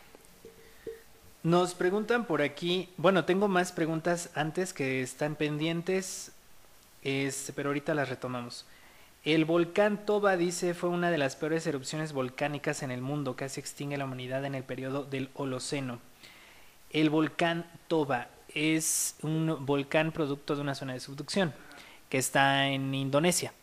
[1.41, 6.33] Nos preguntan por aquí bueno tengo más preguntas antes que están pendientes
[7.01, 8.65] este, pero ahorita las retomamos
[9.25, 13.59] el volcán Toba, dice, fue una de las peores erupciones volcánicas en el mundo, casi
[13.59, 15.99] extingue la humanidad en el periodo del Holoceno.
[16.91, 21.53] El volcán Toba es un volcán producto de una zona de subducción
[22.09, 23.53] que está en Indonesia.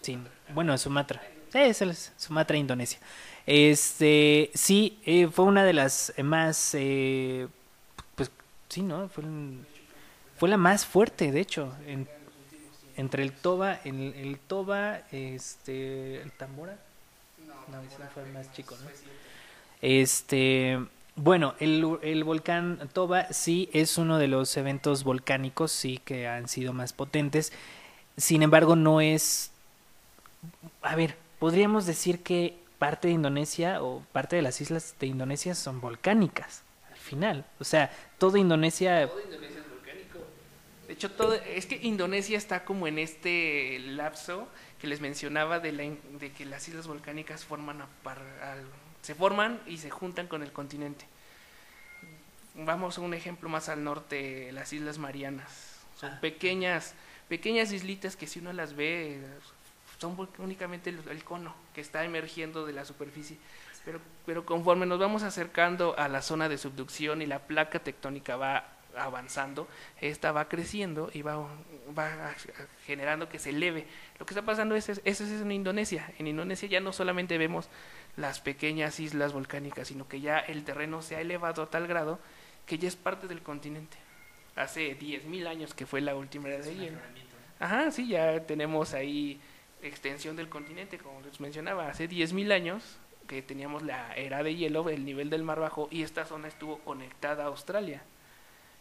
[0.00, 0.18] Sí,
[0.52, 1.22] bueno, en Sumatra.
[1.52, 2.98] Sí, es Sumatra, Indonesia.
[3.46, 7.46] Este, sí, eh, fue una de las más, eh,
[8.14, 8.30] pues
[8.68, 9.08] sí, ¿no?
[9.08, 9.22] Fue,
[10.38, 12.08] fue la más fuerte, de hecho, en
[12.96, 16.76] entre el Toba, el, el Toba, este, el Tambora.
[17.70, 18.90] No, ese fue más chico, ¿no?
[19.80, 20.78] Este,
[21.16, 26.48] bueno, el, el volcán Toba sí es uno de los eventos volcánicos, sí que han
[26.48, 27.52] sido más potentes.
[28.16, 29.50] Sin embargo, no es,
[30.82, 35.54] a ver, podríamos decir que parte de Indonesia o parte de las islas de Indonesia
[35.54, 37.44] son volcánicas al final.
[37.58, 39.53] O sea, toda Indonesia, Todo Indonesia
[40.94, 44.46] de hecho, todo, es que Indonesia está como en este lapso
[44.80, 48.64] que les mencionaba de, la, de que las islas volcánicas forman a par, al,
[49.02, 51.04] se forman y se juntan con el continente.
[52.54, 55.80] Vamos a un ejemplo más al norte, las Islas Marianas.
[55.98, 56.20] Son ah.
[56.20, 56.94] pequeñas,
[57.28, 59.20] pequeñas islitas que si uno las ve
[59.98, 63.36] son únicamente el, el, cono que está emergiendo de la superficie.
[63.84, 68.36] Pero, pero conforme nos vamos acercando a la zona de subducción y la placa tectónica
[68.36, 69.68] va avanzando,
[70.00, 71.36] esta va creciendo y va,
[71.96, 72.34] va
[72.86, 73.86] generando que se eleve.
[74.18, 76.12] Lo que está pasando es, eso es en Indonesia.
[76.18, 77.68] En Indonesia ya no solamente vemos
[78.16, 82.18] las pequeñas islas volcánicas, sino que ya el terreno se ha elevado a tal grado
[82.66, 83.96] que ya es parte del continente.
[84.56, 86.98] Hace 10.000 años que fue la última era de hielo.
[87.58, 89.40] Ajá, sí, ya tenemos ahí
[89.82, 94.88] extensión del continente, como les mencionaba, hace 10.000 años que teníamos la era de hielo,
[94.88, 98.02] el nivel del mar bajo, y esta zona estuvo conectada a Australia.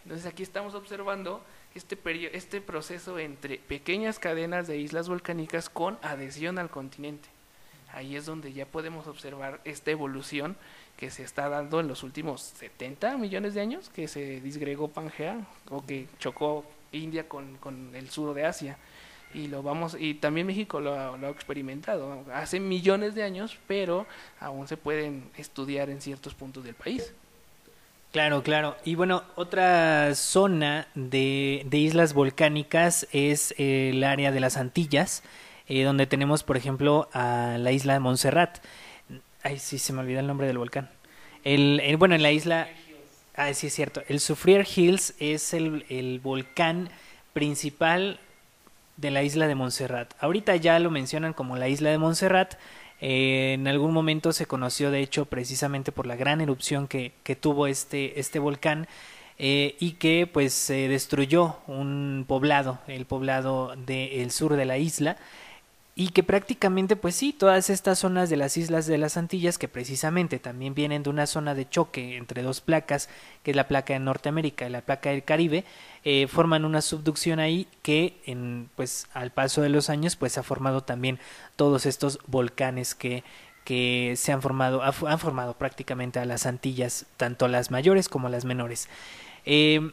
[0.03, 1.41] Entonces aquí estamos observando
[1.75, 1.97] este,
[2.35, 7.29] este proceso entre pequeñas cadenas de islas volcánicas con adhesión al continente.
[7.91, 10.57] Ahí es donde ya podemos observar esta evolución
[10.97, 15.45] que se está dando en los últimos 70 millones de años, que se disgregó Pangea
[15.69, 17.59] o que chocó India con,
[17.93, 18.77] el sur de Asia.
[19.33, 24.05] Y lo vamos y también México lo lo ha experimentado hace millones de años, pero
[24.39, 27.13] aún se pueden estudiar en ciertos puntos del país.
[28.13, 28.77] Claro, claro.
[28.85, 35.23] Y bueno, otra zona de, de islas volcánicas es el área de las Antillas,
[35.67, 38.59] eh, donde tenemos, por ejemplo, a la isla de Montserrat.
[39.43, 40.89] Ay, sí, se me olvidó el nombre del volcán.
[41.43, 42.67] El, el- bueno, en la isla...
[43.35, 44.03] Ah, sí, es cierto.
[44.07, 46.89] El Soufriere Hills es el, el volcán
[47.33, 48.19] principal
[48.97, 50.13] de la isla de Montserrat.
[50.19, 52.55] Ahorita ya lo mencionan como la isla de Montserrat.
[53.05, 57.35] Eh, en algún momento se conoció, de hecho, precisamente por la gran erupción que, que
[57.35, 58.87] tuvo este, este volcán
[59.37, 65.17] eh, y que pues se destruyó un poblado, el poblado del sur de la isla
[65.95, 69.67] y que prácticamente pues sí, todas estas zonas de las islas de las Antillas que
[69.67, 73.09] precisamente también vienen de una zona de choque entre dos placas,
[73.43, 75.65] que es la placa de Norteamérica y la placa del Caribe,
[76.03, 80.43] eh, forman una subducción ahí que en pues al paso de los años pues ha
[80.43, 81.19] formado también
[81.55, 83.23] todos estos volcanes que
[83.63, 88.27] que se han formado ha- han formado prácticamente a las Antillas tanto las mayores como
[88.29, 88.89] las menores.
[89.45, 89.91] Eh,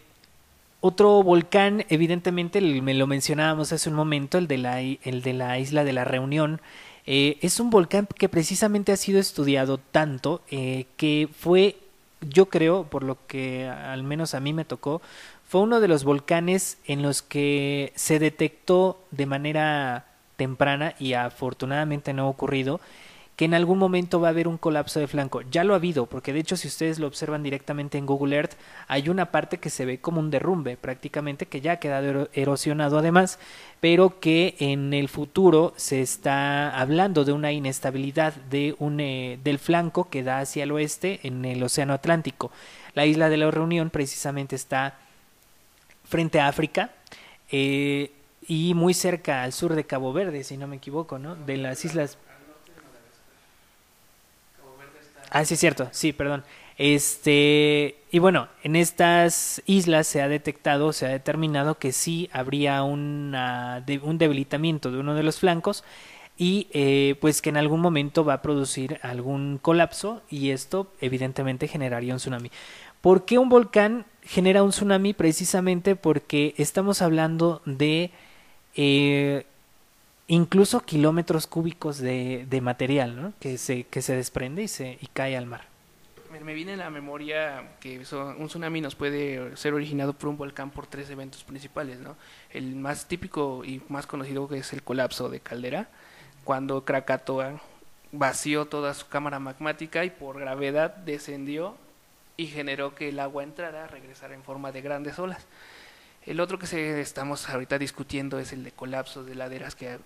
[0.81, 5.59] otro volcán, evidentemente, me lo mencionábamos hace un momento, el de la, el de la
[5.59, 6.61] isla de la Reunión.
[7.07, 11.77] Eh, es un volcán que precisamente ha sido estudiado tanto eh, que fue,
[12.21, 15.03] yo creo, por lo que al menos a mí me tocó,
[15.47, 22.15] fue uno de los volcanes en los que se detectó de manera temprana y afortunadamente
[22.15, 22.81] no ha ocurrido
[23.41, 25.41] que en algún momento va a haber un colapso de flanco.
[25.51, 28.53] Ya lo ha habido, porque de hecho si ustedes lo observan directamente en Google Earth,
[28.87, 32.29] hay una parte que se ve como un derrumbe prácticamente, que ya ha quedado ero-
[32.35, 33.39] erosionado además,
[33.81, 39.59] pero que en el futuro se está hablando de una inestabilidad de un, eh, del
[39.59, 42.53] flanco que da hacia el oeste en el Océano Atlántico.
[42.93, 44.99] La isla de la Reunión precisamente está
[46.05, 46.91] frente a África.
[47.51, 48.13] eh,
[48.47, 51.37] y muy cerca al sur de Cabo Verde, si no me equivoco, ¿no?
[51.37, 52.19] De las islas
[55.31, 56.45] Ah, sí, es cierto, sí, perdón.
[56.77, 62.83] Este, y bueno, en estas islas se ha detectado, se ha determinado que sí habría
[62.83, 65.85] una, un debilitamiento de uno de los flancos
[66.39, 71.69] y eh, pues que en algún momento va a producir algún colapso y esto evidentemente
[71.69, 72.51] generaría un tsunami.
[73.03, 75.13] ¿Por qué un volcán genera un tsunami?
[75.13, 78.11] Precisamente porque estamos hablando de
[78.75, 79.45] eh,
[80.31, 83.33] incluso kilómetros cúbicos de, de material ¿no?
[83.41, 85.63] que, se, que se desprende y, se, y cae al mar.
[86.31, 87.99] Me, viene a la memoria que
[88.39, 92.17] un tsunami nos puede ser originado por un volcán por tres eventos principales, ¿no?
[92.51, 95.89] El más típico y más conocido es el colapso de caldera,
[96.45, 97.61] cuando Krakatoa
[98.13, 101.77] vació toda su cámara magmática y por gravedad descendió
[102.37, 105.45] y generó que el agua entrara, regresara en forma de grandes olas.
[106.27, 109.99] El otro que se estamos ahorita discutiendo es el de colapsos de laderas, que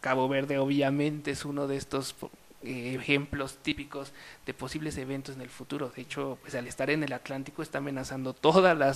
[0.00, 2.16] Cabo Verde obviamente es uno de estos
[2.62, 4.12] eh, ejemplos típicos
[4.46, 5.90] de posibles eventos en el futuro.
[5.94, 8.94] De hecho, pues al estar en el Atlántico está amenazando toda la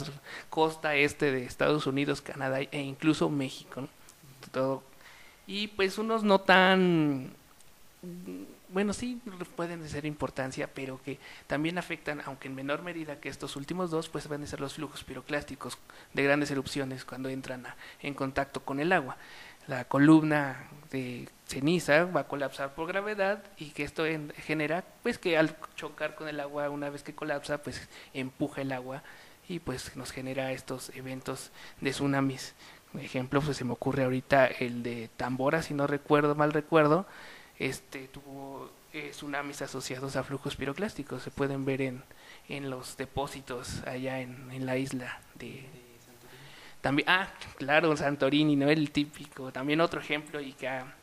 [0.50, 3.88] costa este de Estados Unidos, Canadá e incluso México.
[4.54, 4.82] ¿no?
[5.46, 7.30] Y pues unos no tan
[8.74, 9.20] bueno, sí
[9.56, 14.08] pueden ser importancia, pero que también afectan, aunque en menor medida que estos últimos dos,
[14.08, 15.78] pues van a ser los flujos piroclásticos
[16.12, 17.64] de grandes erupciones cuando entran
[18.02, 19.16] en contacto con el agua.
[19.68, 25.18] La columna de ceniza va a colapsar por gravedad y que esto en- genera, pues
[25.18, 29.02] que al chocar con el agua, una vez que colapsa, pues empuja el agua
[29.48, 32.54] y pues nos genera estos eventos de tsunamis.
[32.98, 37.06] Ejemplo, pues se me ocurre ahorita el de Tambora, si no recuerdo, mal recuerdo,
[37.58, 41.22] este tuvo eh, tsunamis asociados a flujos piroclásticos.
[41.22, 42.02] Se pueden ver en,
[42.48, 45.64] en los depósitos allá en, en la isla de...
[46.80, 48.68] También, ah, claro, Santorini, ¿no?
[48.68, 50.94] El típico, también otro ejemplo y que ha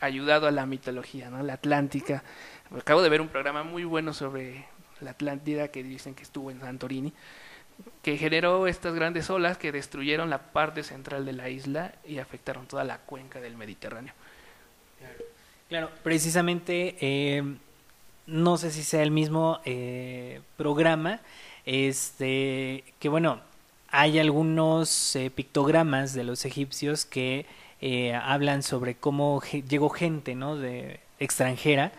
[0.00, 1.42] ayudado a la mitología, ¿no?
[1.42, 2.22] La Atlántica.
[2.76, 4.66] Acabo de ver un programa muy bueno sobre
[5.00, 7.14] la Atlántida que dicen que estuvo en Santorini,
[8.02, 12.66] que generó estas grandes olas que destruyeron la parte central de la isla y afectaron
[12.66, 14.12] toda la cuenca del Mediterráneo.
[15.68, 17.42] Claro, precisamente, eh,
[18.26, 21.20] no sé si sea el mismo eh, programa,
[21.66, 23.40] este, que bueno,
[23.90, 27.44] hay algunos eh, pictogramas de los egipcios que
[27.82, 30.56] eh, hablan sobre cómo llegó gente, ¿no?
[30.56, 31.92] De extranjera,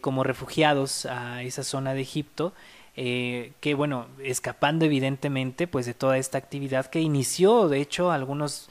[0.00, 2.52] como refugiados a esa zona de Egipto,
[2.96, 8.68] que bueno, escapando evidentemente, pues de toda esta actividad que inició, de hecho, algunos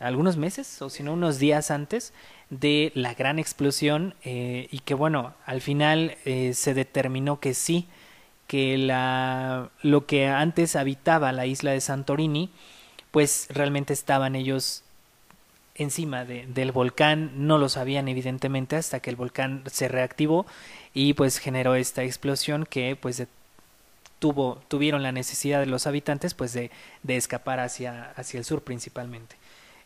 [0.00, 2.12] algunos meses o si no unos días antes
[2.52, 7.86] de la gran explosión eh, y que bueno, al final eh, se determinó que sí,
[8.46, 12.50] que la, lo que antes habitaba la isla de Santorini,
[13.10, 14.84] pues realmente estaban ellos
[15.76, 20.44] encima de, del volcán, no lo sabían evidentemente hasta que el volcán se reactivó
[20.92, 23.26] y pues generó esta explosión que pues
[24.18, 26.70] tuvo, tuvieron la necesidad de los habitantes pues de,
[27.02, 29.36] de escapar hacia, hacia el sur principalmente.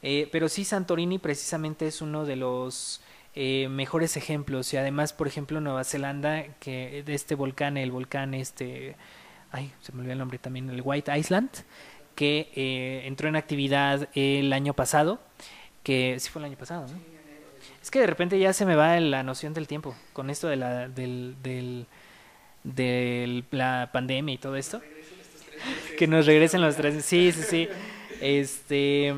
[0.08, 3.00] Eh, pero sí Santorini precisamente es uno de los
[3.34, 8.32] eh, mejores ejemplos y además por ejemplo Nueva Zelanda que de este volcán, el volcán
[8.32, 8.94] este,
[9.50, 11.50] ay se me olvidó el nombre también, el White Island,
[12.14, 15.18] que eh, entró en actividad el año pasado
[15.82, 17.00] que sí fue el año pasado, ¿no?
[17.82, 20.54] Es que de repente ya se me va la noción del tiempo con esto de
[20.54, 21.86] la del, del
[22.62, 24.80] de la pandemia y todo esto.
[25.98, 27.04] Que nos regresen los tres.
[27.04, 27.68] Sí, sí, sí.
[28.20, 29.14] Este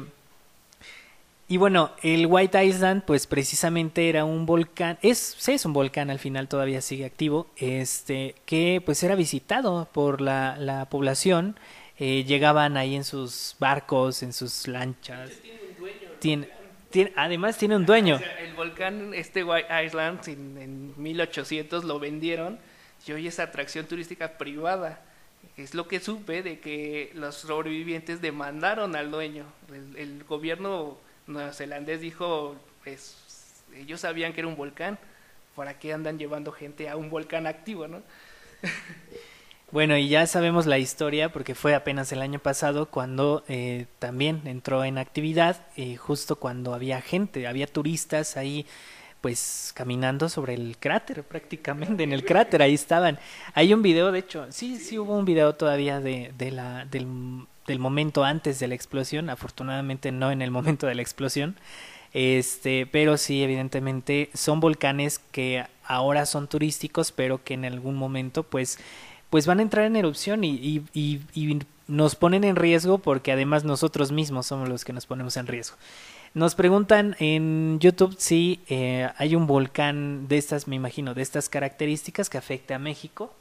[1.48, 6.18] y bueno, el White Island, pues precisamente era un volcán, es, es un volcán al
[6.18, 11.56] final, todavía sigue activo, este, que pues era visitado por la, la población,
[12.00, 15.30] eh, llegaban ahí en sus barcos, en sus lanchas.
[16.20, 16.48] Tiene,
[17.16, 18.20] además tiene un dueño.
[18.38, 22.58] el volcán, este White Island, en, 1800 lo vendieron
[23.06, 25.02] y hoy es atracción turística privada.
[25.56, 29.44] Es lo que supe de que los sobrevivientes demandaron al dueño.
[29.96, 30.98] El, gobierno
[31.28, 33.16] neozelandés dijo, pues
[33.74, 34.98] ellos sabían que era un volcán,
[35.54, 38.02] ¿para qué andan llevando gente a un volcán activo, no?
[39.70, 44.40] Bueno, y ya sabemos la historia porque fue apenas el año pasado cuando eh, también
[44.46, 48.64] entró en actividad, eh, justo cuando había gente, había turistas ahí
[49.20, 53.18] pues caminando sobre el cráter prácticamente, en el cráter ahí estaban.
[53.52, 57.06] Hay un video, de hecho, sí, sí hubo un video todavía de, de la, del,
[57.68, 61.56] del momento antes de la explosión, afortunadamente no en el momento de la explosión,
[62.12, 68.42] este, pero sí, evidentemente son volcanes que ahora son turísticos, pero que en algún momento
[68.42, 68.78] pues
[69.30, 70.82] pues van a entrar en erupción y,
[71.86, 75.78] nos ponen en riesgo porque además nosotros mismos somos los que nos ponemos en riesgo.
[76.34, 81.48] Nos preguntan en YouTube si eh, hay un volcán de estas, me imagino, de estas
[81.48, 83.32] características que afecte a México,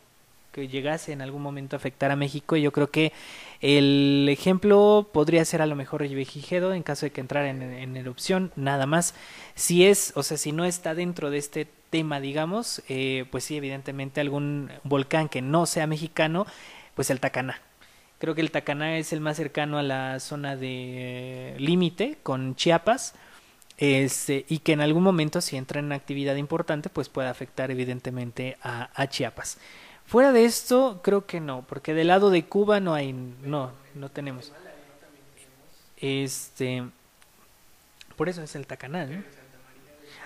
[0.61, 2.55] que llegase en algún momento a afectar a México.
[2.55, 3.13] Y yo creo que
[3.61, 8.51] el ejemplo podría ser a lo mejor Revillagigedo en caso de que entrara en, erupción,
[8.55, 9.13] nada más.
[9.53, 13.55] Si es, o sea, si no está dentro de este tema, digamos, eh, pues sí,
[13.55, 16.47] evidentemente algún volcán que no sea mexicano,
[16.95, 17.61] pues el Tacaná.
[18.17, 23.13] Creo que el Tacaná es el más cercano a la zona de límite con Chiapas.
[23.77, 28.57] Este, y que en algún momento si entra en actividad importante pues puede afectar evidentemente
[28.63, 29.59] a, Chiapas.
[30.07, 34.09] Fuera de esto creo que no, porque del lado de Cuba no hay, no, no
[34.09, 34.53] tenemos.
[35.97, 36.83] Este,
[38.15, 39.05] por eso es el Tacaná.
[39.05, 39.21] ¿no?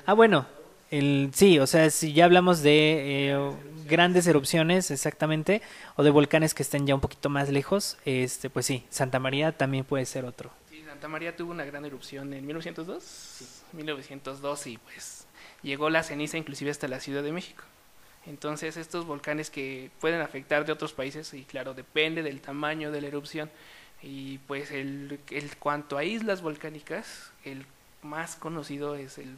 [0.06, 0.46] Ah, bueno,
[0.92, 3.52] el, sí, o sea, si ya hablamos de eh,
[3.88, 5.64] grandes erupciones, exactamente,
[5.96, 9.52] o de volcanes que estén ya un poquito más lejos, este, pues sí, Santa María
[9.52, 10.52] también puede ser otro.
[10.70, 13.46] Sí, Santa María tuvo una gran erupción en 1902, sí.
[13.74, 15.26] 1902 y pues
[15.64, 17.64] llegó la ceniza inclusive hasta la Ciudad de México.
[18.26, 23.02] Entonces estos volcanes que pueden afectar de otros países y claro, depende del tamaño de
[23.02, 23.50] la erupción
[24.04, 27.66] y pues el, el cuanto a islas volcánicas, el
[28.02, 29.36] más conocido es el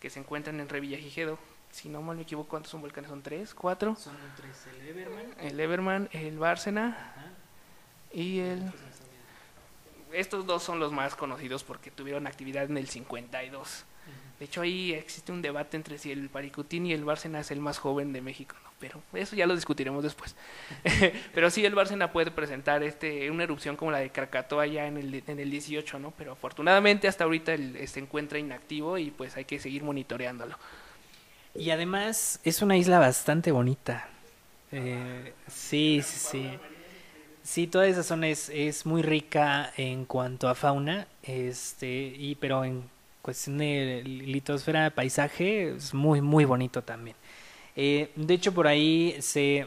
[0.00, 1.38] que se encuentran en Revillagigedo.
[1.70, 3.10] Si no mal me equivoco, ¿cuántos son volcanes?
[3.10, 3.54] ¿Son tres?
[3.54, 3.96] ¿Cuatro?
[3.96, 4.66] Son tres.
[4.74, 5.26] El Everman.
[5.40, 7.34] El Everman, el Bárcena
[8.12, 8.62] y el...
[10.12, 13.84] Estos dos son los más conocidos porque tuvieron actividad en el 52.
[14.38, 17.60] De hecho, ahí existe un debate entre si el Paricutín y el Bárcena es el
[17.60, 18.70] más joven de México, ¿no?
[18.78, 20.36] pero eso ya lo discutiremos después.
[21.34, 24.98] pero sí, el Bárcena puede presentar este, una erupción como la de Krakatoa ya en
[24.98, 26.12] el, en el 18, ¿no?
[26.18, 30.58] pero afortunadamente hasta ahorita el, se encuentra inactivo y pues hay que seguir monitoreándolo.
[31.54, 34.06] Y además es una isla bastante bonita.
[34.70, 36.50] Eh, sí, sí, sí.
[37.42, 42.64] Sí, toda esa zona es, es muy rica en cuanto a fauna, este, y pero
[42.64, 42.82] en
[43.26, 47.16] cuestión de litosfera, paisaje, es muy, muy bonito también.
[47.74, 49.66] Eh, de hecho, por ahí se,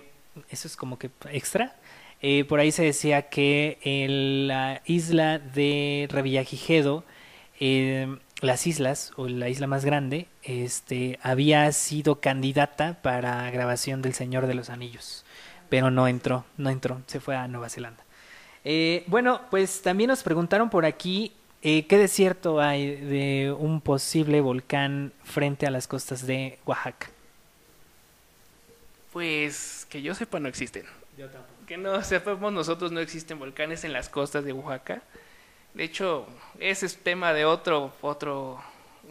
[0.50, 1.76] eso es como que extra,
[2.22, 7.04] eh, por ahí se decía que en la isla de Revillagigedo,
[7.60, 14.14] eh, las islas, o la isla más grande, este, había sido candidata para grabación del
[14.14, 15.26] Señor de los Anillos,
[15.68, 18.06] pero no entró, no entró, se fue a Nueva Zelanda.
[18.64, 24.42] Eh, bueno, pues también nos preguntaron por aquí eh, ¿Qué desierto hay de un posible
[24.42, 27.10] volcán frente a las costas de Oaxaca?
[29.12, 30.86] Pues que yo sepa no existen.
[31.18, 31.66] Yo tampoco.
[31.68, 35.02] Que no sepamos nosotros no existen volcanes en las costas de Oaxaca.
[35.74, 36.26] De hecho,
[36.60, 38.62] ese es tema de otro otro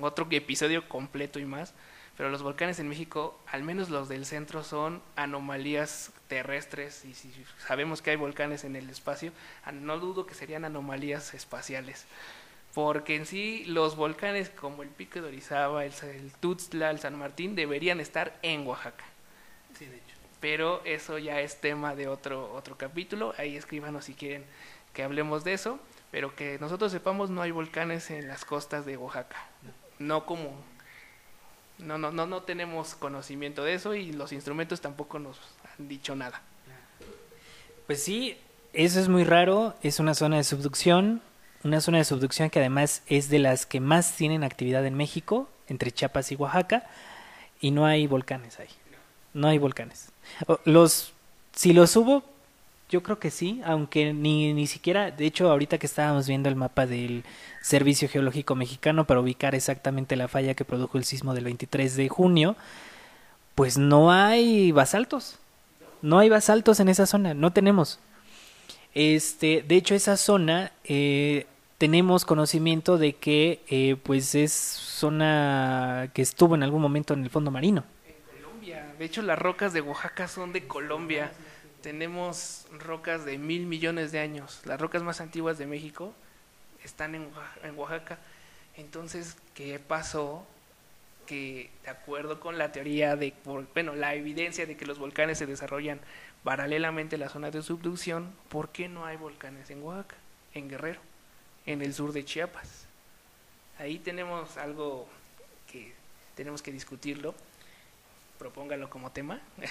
[0.01, 1.75] otro episodio completo y más.
[2.17, 7.33] Pero los volcanes en México, al menos los del centro, son anomalías terrestres y si
[7.67, 9.33] sabemos que hay volcanes en el espacio,
[9.73, 12.07] no dudo que serían anomalías espaciales.
[12.75, 17.19] Porque en sí los volcanes como el Pico de Orizaba, el, el Tuxtla, el San
[17.19, 19.05] Martín deberían estar en Oaxaca.
[19.77, 20.15] Sí, de hecho.
[20.41, 23.35] Pero eso ya es tema de otro, otro capítulo.
[23.39, 24.45] Ahí escríbanos si quieren
[24.93, 25.81] que hablemos de eso.
[26.11, 29.37] Pero que nosotros sepamos, no hay volcanes en las costas de Oaxaca.
[29.99, 30.63] No como
[31.79, 35.39] no, no, no, no tenemos conocimiento de eso y los instrumentos tampoco nos
[35.79, 36.43] dicho nada.
[37.87, 38.37] Pues sí,
[38.73, 41.23] eso es muy raro, es una zona de subducción,
[41.65, 45.49] una zona de subducción que además es de las que más tienen actividad en México,
[45.69, 46.87] entre Chiapas y Oaxaca,
[47.61, 48.69] y no hay volcanes ahí.
[49.35, 50.11] No hay volcanes.
[50.65, 51.13] Los,
[51.55, 52.25] si los hubo,
[52.89, 56.57] yo creo que sí, aunque ni, ni siquiera, de hecho ahorita que estábamos viendo el
[56.57, 57.25] mapa del
[57.63, 62.09] Servicio Geológico Mexicano para ubicar exactamente la falla que produjo el sismo del 23 de
[62.09, 62.57] junio,
[63.55, 65.39] pues no hay basaltos.
[66.03, 68.01] No hay basaltos en esa zona, no tenemos.
[68.95, 71.47] Este, de hecho esa zona eh,
[71.77, 77.31] tenemos conocimiento de que eh, pues es zona que estuvo en algún momento en el
[77.31, 77.85] fondo marino.
[78.07, 81.31] En Colombia, de hecho las rocas de Oaxaca son de Colombia
[81.83, 84.61] tenemos rocas de mil millones de años.
[84.65, 86.13] Las rocas más antiguas de México
[86.85, 87.29] están en
[87.77, 88.19] Oaxaca.
[88.77, 90.45] Entonces, ¿qué pasó?
[91.29, 95.47] Que de acuerdo con la teoría de, bueno, la evidencia de que los volcanes se
[95.47, 96.01] desarrollan
[96.43, 100.17] paralelamente a la zona de subducción, ¿por qué no hay volcanes en Oaxaca,
[100.55, 101.01] en Guerrero,
[101.67, 102.87] en el sur de Chiapas?
[103.79, 105.07] Ahí tenemos algo
[105.71, 105.93] que
[106.35, 107.35] tenemos que discutirlo.
[108.39, 109.41] Propóngalo como tema.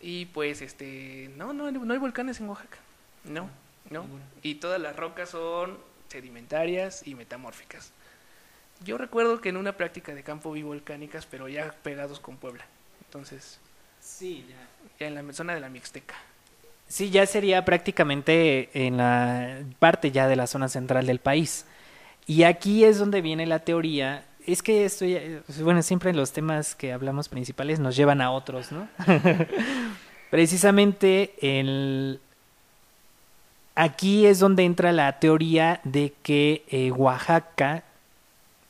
[0.00, 2.78] Y pues, este, no, no, no hay volcanes en Oaxaca.
[3.24, 3.50] No,
[3.90, 4.06] no.
[4.42, 5.76] Y todas las rocas son
[6.08, 7.90] sedimentarias y metamórficas.
[8.84, 12.64] Yo recuerdo que en una práctica de campo vi volcánicas, pero ya pegados con Puebla.
[13.04, 13.58] Entonces,
[14.00, 14.56] sí, ya.
[15.00, 16.14] ya en la zona de la Mixteca.
[16.86, 21.66] Sí, ya sería prácticamente en la parte ya de la zona central del país.
[22.26, 25.20] Y aquí es donde viene la teoría es que esto ya,
[25.60, 28.88] bueno, siempre los temas que hablamos principales nos llevan a otros, ¿no?
[30.30, 32.18] Precisamente el,
[33.74, 37.84] aquí es donde entra la teoría de que eh, Oaxaca,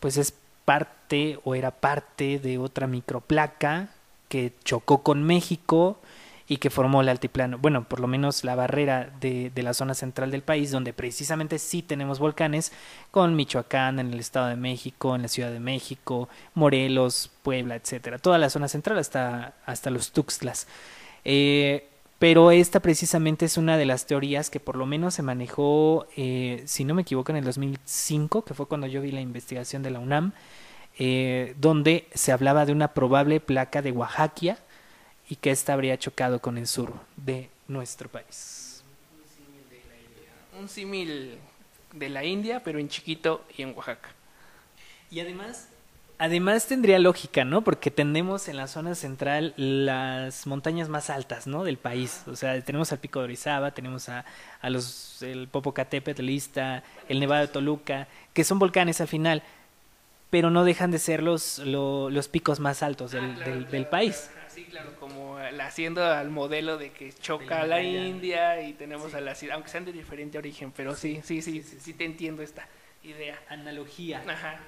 [0.00, 0.34] pues es
[0.64, 3.88] parte o era parte de otra microplaca
[4.28, 5.98] que chocó con México
[6.46, 9.92] y que formó el altiplano, bueno, por lo menos la barrera de, de, la zona
[9.92, 12.72] central del país, donde precisamente sí tenemos volcanes,
[13.10, 18.18] con Michoacán, en el Estado de México, en la Ciudad de México, Morelos, Puebla, etcétera,
[18.18, 20.66] toda la zona central hasta, hasta los Tuxtlas.
[21.24, 21.87] Eh,
[22.18, 26.62] pero esta precisamente es una de las teorías que por lo menos se manejó, eh,
[26.66, 29.90] si no me equivoco, en el 2005, que fue cuando yo vi la investigación de
[29.90, 30.32] la UNAM,
[30.98, 34.58] eh, donde se hablaba de una probable placa de Oaxaca,
[35.28, 38.82] y que ésta habría chocado con el sur de nuestro país.
[40.58, 41.38] Un símil
[41.92, 44.08] de la India, pero en chiquito y en Oaxaca.
[45.10, 45.68] Y además,
[46.18, 47.62] además tendría lógica, ¿no?
[47.62, 51.64] Porque tenemos en la zona central las montañas más altas, ¿no?
[51.64, 52.22] Del país.
[52.26, 54.24] O sea, tenemos al Pico de Orizaba, tenemos a,
[54.60, 59.42] a los el Popocatépetl, Lista, el Nevado de Toluca, que son volcanes al final,
[60.30, 64.30] pero no dejan de ser los, los picos más altos del, ah, del, del país.
[64.48, 69.20] Sí, claro, como haciendo al modelo de que choca a la India y tenemos a
[69.20, 72.42] la ciudad, aunque sean de diferente origen, pero sí, sí, sí, sí, sí te entiendo
[72.42, 72.66] esta
[73.04, 73.38] idea.
[73.48, 74.22] Analogía.
[74.26, 74.58] Ajá.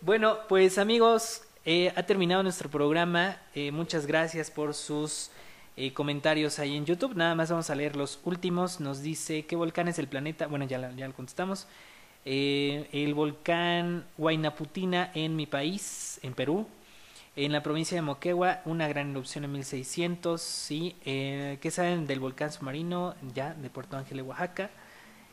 [0.00, 3.36] Bueno, pues amigos, eh, ha terminado nuestro programa.
[3.54, 5.30] Eh, muchas gracias por sus
[5.76, 7.16] eh, comentarios ahí en YouTube.
[7.16, 8.78] Nada más vamos a leer los últimos.
[8.78, 10.46] Nos dice, ¿qué volcán es el planeta?
[10.46, 11.66] Bueno, ya, ya lo contestamos.
[12.24, 16.66] el volcán Huaynaputina en mi país, en Perú.
[17.34, 20.96] En la provincia de Moquegua, una gran erupción en 1600, ¿sí?
[21.04, 24.70] Eh, ¿Qué saben del volcán submarino ya de Puerto Ángel Oaxaca?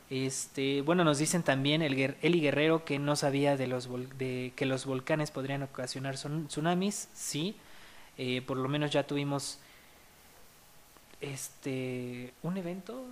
[0.08, 3.88] Este, bueno, nos dicen también el Eli Guerrero que no sabía de los
[4.18, 7.56] de que los volcanes podrían ocasionar tsunamis, sí.
[8.18, 9.58] Eh, por lo menos ya tuvimos
[11.20, 13.04] este un evento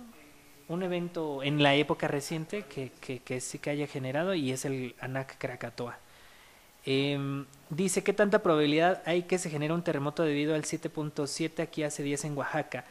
[0.67, 4.65] un evento en la época reciente que, que, que sí que haya generado y es
[4.65, 5.99] el Anak Krakatoa.
[6.87, 11.83] Eh, dice, ¿qué tanta probabilidad hay que se genere un terremoto debido al 7.7 aquí
[11.83, 12.85] hace 10 en Oaxaca?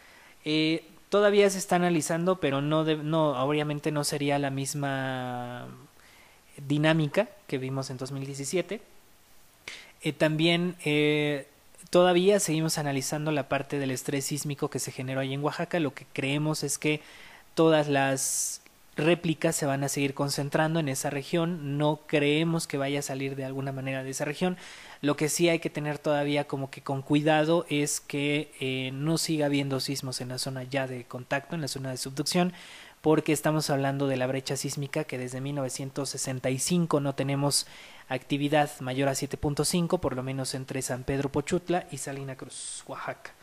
[0.45, 5.69] Eh, todavía se está analizando, pero no, de, no, obviamente no sería la misma
[6.57, 8.81] dinámica que vimos en 2017.
[10.03, 11.47] Eh, también eh,
[11.91, 15.81] todavía seguimos analizando la parte del estrés sísmico que se generó ahí en Oaxaca.
[15.81, 17.01] Lo que creemos es que
[17.55, 18.61] todas las
[18.97, 21.79] réplicas se van a seguir concentrando en esa región.
[21.79, 24.57] No creemos que vaya a salir de alguna manera de esa región.
[25.01, 29.19] Lo que sí hay que tener todavía como que con cuidado es que eh, no
[29.19, 32.53] siga habiendo sismos en la zona ya de contacto, en la zona de subducción,
[33.03, 37.67] porque estamos hablando de la brecha sísmica que desde 1965 no tenemos
[38.09, 43.34] actividad mayor a 7.5, por lo menos entre San Pedro Pochutla y Salina Cruz, Oaxaca.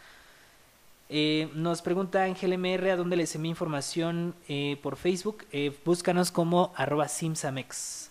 [1.13, 5.45] Eh, nos pregunta Ángel MR a dónde les envío información eh, por Facebook.
[5.51, 8.09] Eh, búscanos como arroba simsamex.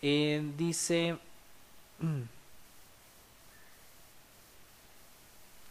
[0.00, 1.18] dice...
[1.98, 2.22] Mm,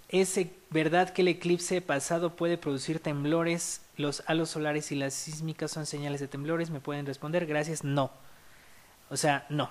[0.10, 0.38] ¿Es
[0.70, 3.80] verdad que el eclipse pasado puede producir temblores?
[3.96, 6.70] ¿Los halos solares y las sísmicas son señales de temblores?
[6.70, 7.46] ¿Me pueden responder?
[7.46, 7.86] Gracias.
[7.86, 8.12] No.
[9.10, 9.70] O sea, no.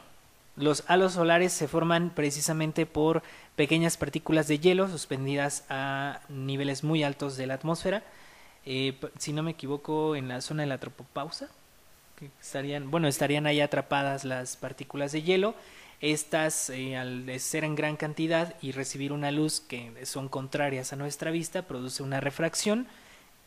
[0.57, 3.23] Los halos solares se forman precisamente por
[3.57, 8.03] pequeñas partículas de hielo suspendidas a niveles muy altos de la atmósfera.
[8.67, 11.49] Eh, si no me equivoco, en la zona de la tropopausa,
[12.17, 15.55] que estarían, bueno, estarían ahí atrapadas las partículas de hielo.
[16.01, 20.97] Estas, eh, al ser en gran cantidad y recibir una luz que son contrarias a
[20.97, 22.87] nuestra vista, produce una refracción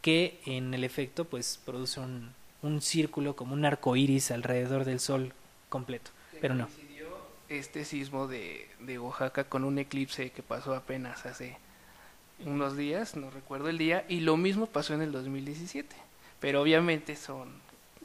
[0.01, 2.31] que en el efecto pues produce un,
[2.61, 5.33] un círculo como un arco iris alrededor del Sol
[5.69, 6.11] completo.
[6.39, 6.67] Pero no
[7.49, 11.57] este sismo de, de Oaxaca con un eclipse que pasó apenas hace
[12.45, 15.95] unos días, no recuerdo el día, y lo mismo pasó en el 2017.
[16.39, 17.49] Pero obviamente son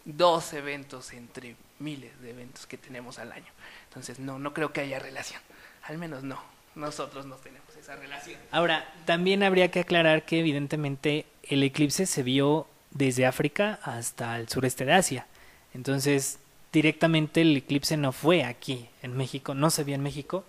[0.04, 3.52] dos eventos entre miles de eventos que tenemos al año.
[3.88, 5.40] Entonces, no, no creo que haya relación.
[5.82, 6.40] Al menos no.
[6.74, 8.40] Nosotros no tenemos esa relación.
[8.52, 14.48] Ahora, también habría que aclarar que evidentemente el eclipse se vio desde África hasta el
[14.48, 15.26] sureste de Asia.
[15.74, 16.38] Entonces,
[16.72, 20.44] directamente el eclipse no fue aquí, en México, no se vio en México.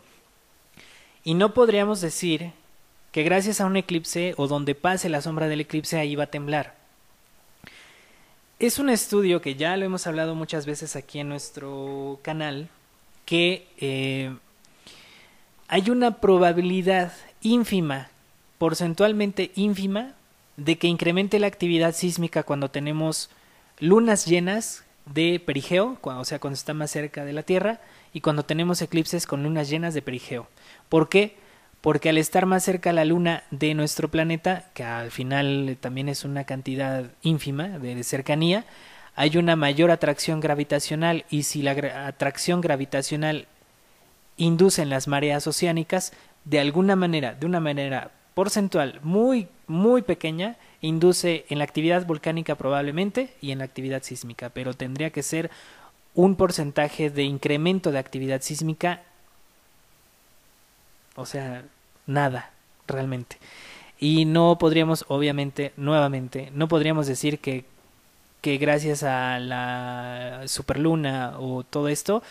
[1.24, 2.52] Y no podríamos decir
[3.12, 6.28] que gracias a un eclipse o donde pase la sombra del eclipse ahí va a
[6.28, 6.76] temblar.
[8.60, 12.68] Es un estudio que ya lo hemos hablado muchas veces aquí en nuestro canal,
[13.26, 14.36] que eh,
[15.68, 18.10] hay una probabilidad ínfima,
[18.58, 20.14] porcentualmente ínfima,
[20.58, 23.30] de que incremente la actividad sísmica cuando tenemos
[23.80, 24.84] lunas llenas
[25.14, 27.82] de perigeo, o sea, cuando está más cerca de la Tierra,
[28.14, 30.48] y cuando tenemos eclipses con lunas llenas de perigeo.
[30.90, 31.38] ¿Por qué?
[31.82, 36.26] Porque al estar más cerca la luna de nuestro planeta, que al final también es
[36.26, 38.66] una cantidad ínfima de cercanía,
[39.16, 41.72] hay una mayor atracción gravitacional y si la
[42.08, 43.48] atracción gravitacional
[44.38, 46.14] induce en las mareas oceánicas,
[46.46, 52.56] de alguna manera, de una manera porcentual muy, muy pequeña, induce en la actividad volcánica
[52.56, 55.52] probablemente y en la actividad sísmica, pero tendría que ser
[56.14, 59.02] un porcentaje de incremento de actividad sísmica,
[61.16, 61.64] o sea,
[62.08, 62.52] nada,
[62.88, 63.38] realmente.
[64.00, 67.66] Y no podríamos, obviamente, nuevamente, no podríamos decir que,
[68.42, 72.24] que gracias a la superluna o todo esto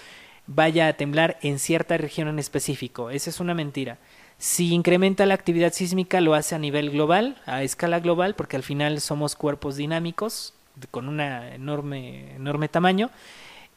[0.47, 3.11] vaya a temblar en cierta región en específico.
[3.11, 3.99] Esa es una mentira.
[4.39, 8.63] Si incrementa la actividad sísmica, lo hace a nivel global, a escala global, porque al
[8.63, 10.55] final somos cuerpos dinámicos
[10.93, 13.11] con un enorme, enorme tamaño.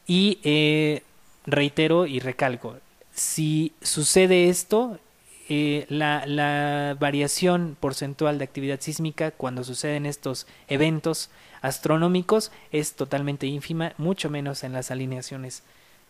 [0.06, 1.02] Y eh,
[1.46, 2.76] reitero y recalco,
[3.12, 5.00] si sucede esto,
[5.48, 13.46] eh, la, la, variación porcentual de actividad sísmica cuando suceden estos eventos astronómicos es totalmente
[13.46, 15.64] ínfima, mucho menos en las alineaciones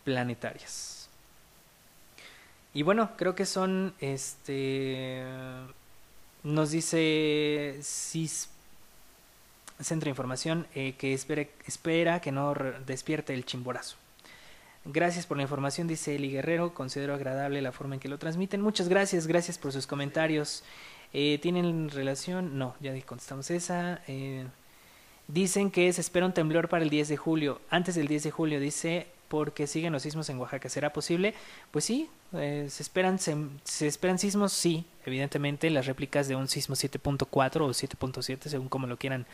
[0.04, 0.91] planetarias.
[2.74, 5.22] Y bueno, creo que son, este,
[6.42, 8.48] nos dice CIS,
[9.80, 12.54] Centro de Información, eh, que espera que no
[12.86, 13.96] despierte el chimborazo.
[14.84, 16.74] Gracias por la información, dice Eli Guerrero.
[16.74, 18.60] Considero agradable la forma en que lo transmiten.
[18.60, 20.64] Muchas gracias, gracias por sus comentarios.
[21.12, 22.58] Eh, ¿Tienen relación?
[22.58, 24.00] No, ya contestamos esa.
[24.08, 24.44] Eh,
[25.28, 27.60] dicen que se espera un temblor para el 10 de julio.
[27.70, 30.68] Antes del 10 de julio, dice porque siguen los sismos en Oaxaca.
[30.68, 31.32] ¿Será posible?
[31.70, 36.74] Pues sí, eh, se, esperan, se, esperan sismos, sí, evidentemente, las réplicas de un sismo
[36.74, 39.24] 7.4 o 7.7, según como lo quieran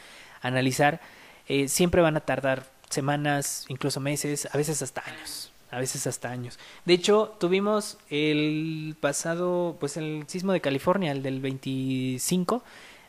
[0.41, 1.01] analizar,
[1.49, 5.51] eh, siempre van a tardar semanas, incluso meses, a veces hasta años.
[5.73, 6.61] A veces hasta años.
[6.85, 12.63] De hecho, tuvimos el pasado, pues el sismo de California, el del 25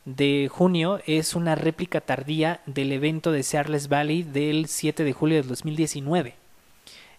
[0.05, 5.37] de junio, es una réplica tardía del evento de Searles Valley del 7 de julio
[5.37, 6.38] del 2019.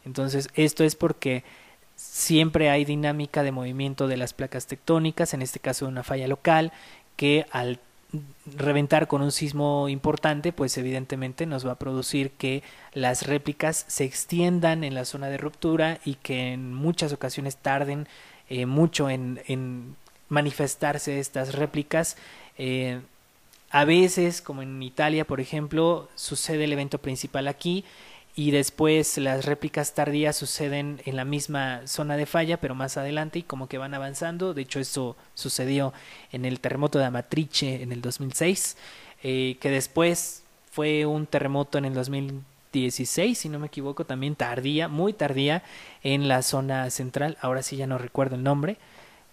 [0.05, 1.44] Entonces, esto es porque
[1.96, 6.72] siempre hay dinámica de movimiento de las placas tectónicas, en este caso una falla local,
[7.16, 7.80] que al
[8.57, 14.05] reventar con un sismo importante, pues evidentemente nos va a producir que las réplicas se
[14.05, 18.09] extiendan en la zona de ruptura y que en muchas ocasiones tarden
[18.48, 19.96] eh, mucho en,
[20.28, 22.16] manifestarse estas réplicas.
[22.57, 23.01] Eh,
[23.70, 27.84] a veces, como en Italia, por ejemplo, sucede el evento principal aquí
[28.37, 33.41] y después las réplicas tardías suceden en la misma zona de falla, pero más adelante
[33.41, 34.55] y como que van avanzando.
[34.55, 35.93] De hecho, eso sucedió
[36.33, 38.76] en el terremoto de Amatrice en el 2006,
[39.22, 44.87] eh, que después fue un terremoto en el 2016, si no me equivoco, también tardía,
[44.87, 45.64] muy tardía
[46.03, 47.37] en la zona central.
[47.41, 48.78] Ahora sí ya no recuerdo el nombre.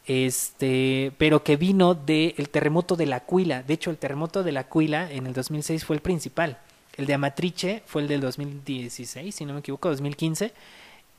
[0.08, 3.62] Este, pero que vino del terremoto de la Aquila.
[3.62, 6.58] De hecho, el terremoto de la Aquila en el 2006 fue el principal
[6.98, 10.52] el de Amatrice fue el del 2016, si no me equivoco, 2015,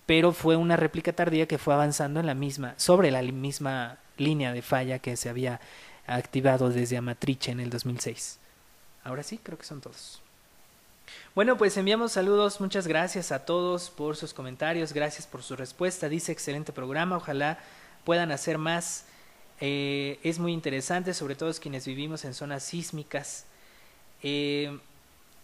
[0.06, 4.52] pero fue una réplica tardía que fue avanzando en la misma, sobre la misma línea
[4.52, 5.60] de falla que se había
[6.06, 8.38] activado desde Amatrice en el 2006.
[9.04, 10.20] Ahora sí, creo que son todos.
[11.34, 16.08] Bueno, pues enviamos saludos, muchas gracias a todos por sus comentarios, gracias por su respuesta,
[16.08, 17.58] dice excelente programa, ojalá
[18.04, 19.04] puedan hacer más.
[19.60, 23.44] Eh, es muy interesante, sobre todo quienes vivimos en zonas sísmicas.
[24.22, 24.78] Eh,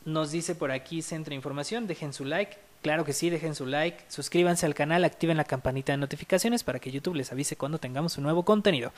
[0.04, 2.56] nos dice por aquí Centro Información, dejen su like.
[2.82, 6.78] Claro que sí, dejen su like, suscríbanse al canal, activen la campanita de notificaciones para
[6.78, 8.92] que YouTube les avise cuando tengamos un nuevo contenido.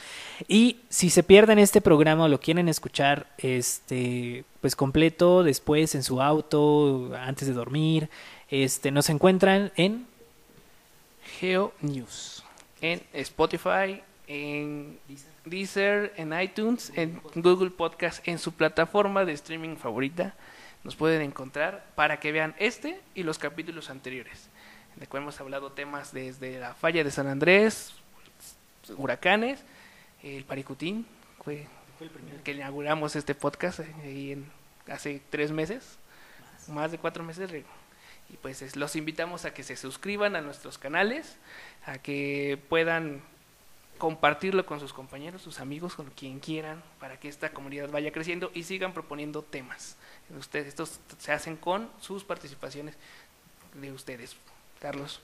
[0.48, 6.02] Y si se pierden este programa o lo quieren escuchar este pues completo después en
[6.02, 8.10] su auto, antes de dormir,
[8.50, 10.08] este nos encuentran en
[11.38, 12.42] Geo News,
[12.80, 14.98] en Spotify, en
[15.44, 20.34] Deezer, en iTunes, en Google Podcast, en su plataforma de streaming favorita
[20.86, 24.48] nos pueden encontrar para que vean este y los capítulos anteriores,
[24.94, 27.92] de cual hemos hablado temas desde la falla de San Andrés,
[28.96, 29.64] huracanes,
[30.22, 31.04] el Paricutín,
[31.42, 31.66] fue,
[32.00, 34.46] el, que inauguramos este podcast eh, en,
[34.86, 35.98] hace tres meses,
[36.68, 37.50] más, de cuatro meses.
[38.30, 41.36] Y pues los invitamos a que se suscriban a nuestros canales,
[41.84, 43.22] a que puedan
[43.96, 48.50] compartirlo con sus compañeros, sus amigos, con quien quieran, para que esta comunidad vaya creciendo
[48.54, 49.96] y sigan proponiendo temas.
[50.38, 52.94] Ustedes, estos se hacen con sus participaciones
[53.74, 54.36] de ustedes.
[54.80, 55.20] Carlos.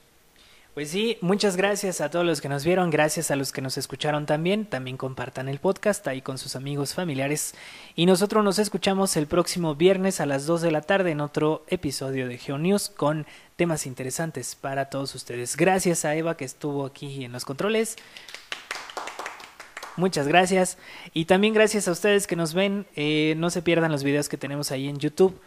[0.73, 3.77] Pues sí, muchas gracias a todos los que nos vieron, gracias a los que nos
[3.77, 7.53] escucharon también, también compartan el podcast ahí con sus amigos familiares
[7.93, 11.63] y nosotros nos escuchamos el próximo viernes a las 2 de la tarde en otro
[11.67, 15.57] episodio de GeoNews con temas interesantes para todos ustedes.
[15.57, 17.95] Gracias a Eva que estuvo aquí en los controles.
[19.95, 20.77] Muchas gracias.
[21.13, 22.87] Y también gracias a ustedes que nos ven.
[22.95, 25.39] Eh, no se pierdan los videos que tenemos ahí en YouTube.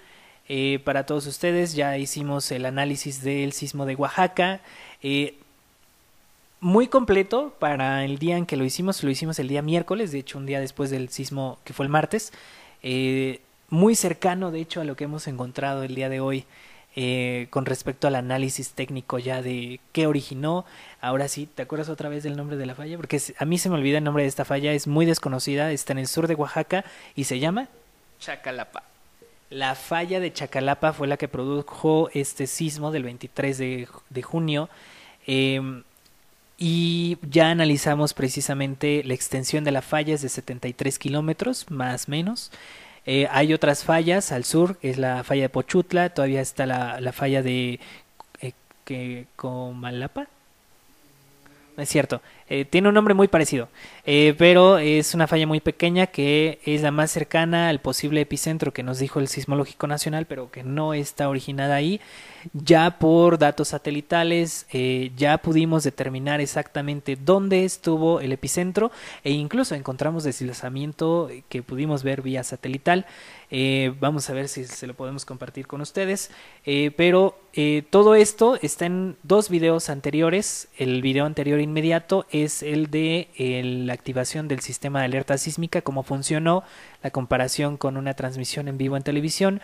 [0.49, 4.61] Eh, para todos ustedes ya hicimos el análisis del sismo de Oaxaca.
[5.03, 5.35] Eh,
[6.61, 9.03] muy completo para el día en que lo hicimos.
[9.03, 11.91] Lo hicimos el día miércoles, de hecho un día después del sismo que fue el
[11.91, 12.33] martes.
[13.69, 16.45] muy cercano, de hecho, a lo que hemos encontrado el día de hoy
[16.99, 20.65] eh, con respecto al análisis técnico ya de qué originó.
[21.03, 22.97] Ahora sí, ¿te acuerdas otra vez del nombre de la falla?
[22.97, 25.93] Porque a mí se me olvida el nombre de esta falla, es muy desconocida, está
[25.93, 27.69] en el sur de Oaxaca y se llama
[28.19, 28.83] Chacalapa.
[29.51, 34.71] La falla de Chacalapa fue la que produjo este sismo del 23 de, junio.
[35.27, 35.85] Em,
[36.57, 42.11] y ya analizamos precisamente la extensión de la falla es de 73 kilómetros, más o
[42.11, 42.51] menos.
[43.07, 47.13] Eh, hay otras fallas al sur, es la falla de Pochutla, todavía está la, la
[47.13, 47.79] falla de
[48.41, 48.53] eh,
[48.85, 50.27] que, Comalapa.
[51.77, 53.69] Es cierto, eh, tiene un nombre muy parecido,
[54.05, 58.73] eh, pero es una falla muy pequeña que es la más cercana al posible epicentro
[58.73, 62.01] que nos dijo el Sismológico Nacional, pero que no está originada ahí.
[62.53, 68.93] Ya por datos satelitales eh, ya pudimos determinar exactamente dónde estuvo el epicentro
[69.25, 73.07] e incluso encontramos deslizamiento que pudimos ver vía satelital.
[74.01, 76.31] Vamos a ver si se lo podemos compartir con ustedes.
[76.97, 77.39] Pero
[77.91, 80.69] todo esto está en dos videos anteriores.
[80.77, 83.29] El video anterior inmediato es el de
[83.85, 86.65] la activación del sistema de alerta sísmica, cómo funcionó,
[87.03, 89.61] la comparación con una transmisión en vivo en televisión.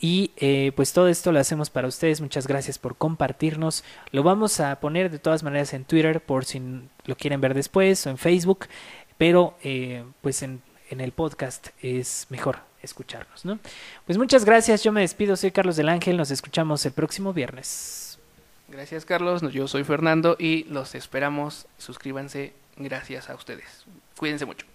[0.00, 0.32] Y
[0.74, 2.20] pues todo esto lo hacemos para ustedes.
[2.20, 3.84] Muchas gracias por compartirnos.
[4.10, 6.60] Lo vamos a poner de todas maneras en Twitter por si
[7.04, 8.66] lo quieren ver después o en Facebook.
[9.16, 9.56] Pero
[10.20, 10.60] pues en,
[10.90, 13.58] en el podcast es mejor escucharnos, ¿no?
[14.06, 18.01] Pues muchas gracias, yo me despido, soy Carlos del Ángel, nos escuchamos el próximo viernes.
[18.72, 23.84] Gracias Carlos, yo soy Fernando y los esperamos, suscríbanse, gracias a ustedes.
[24.16, 24.71] Cuídense mucho.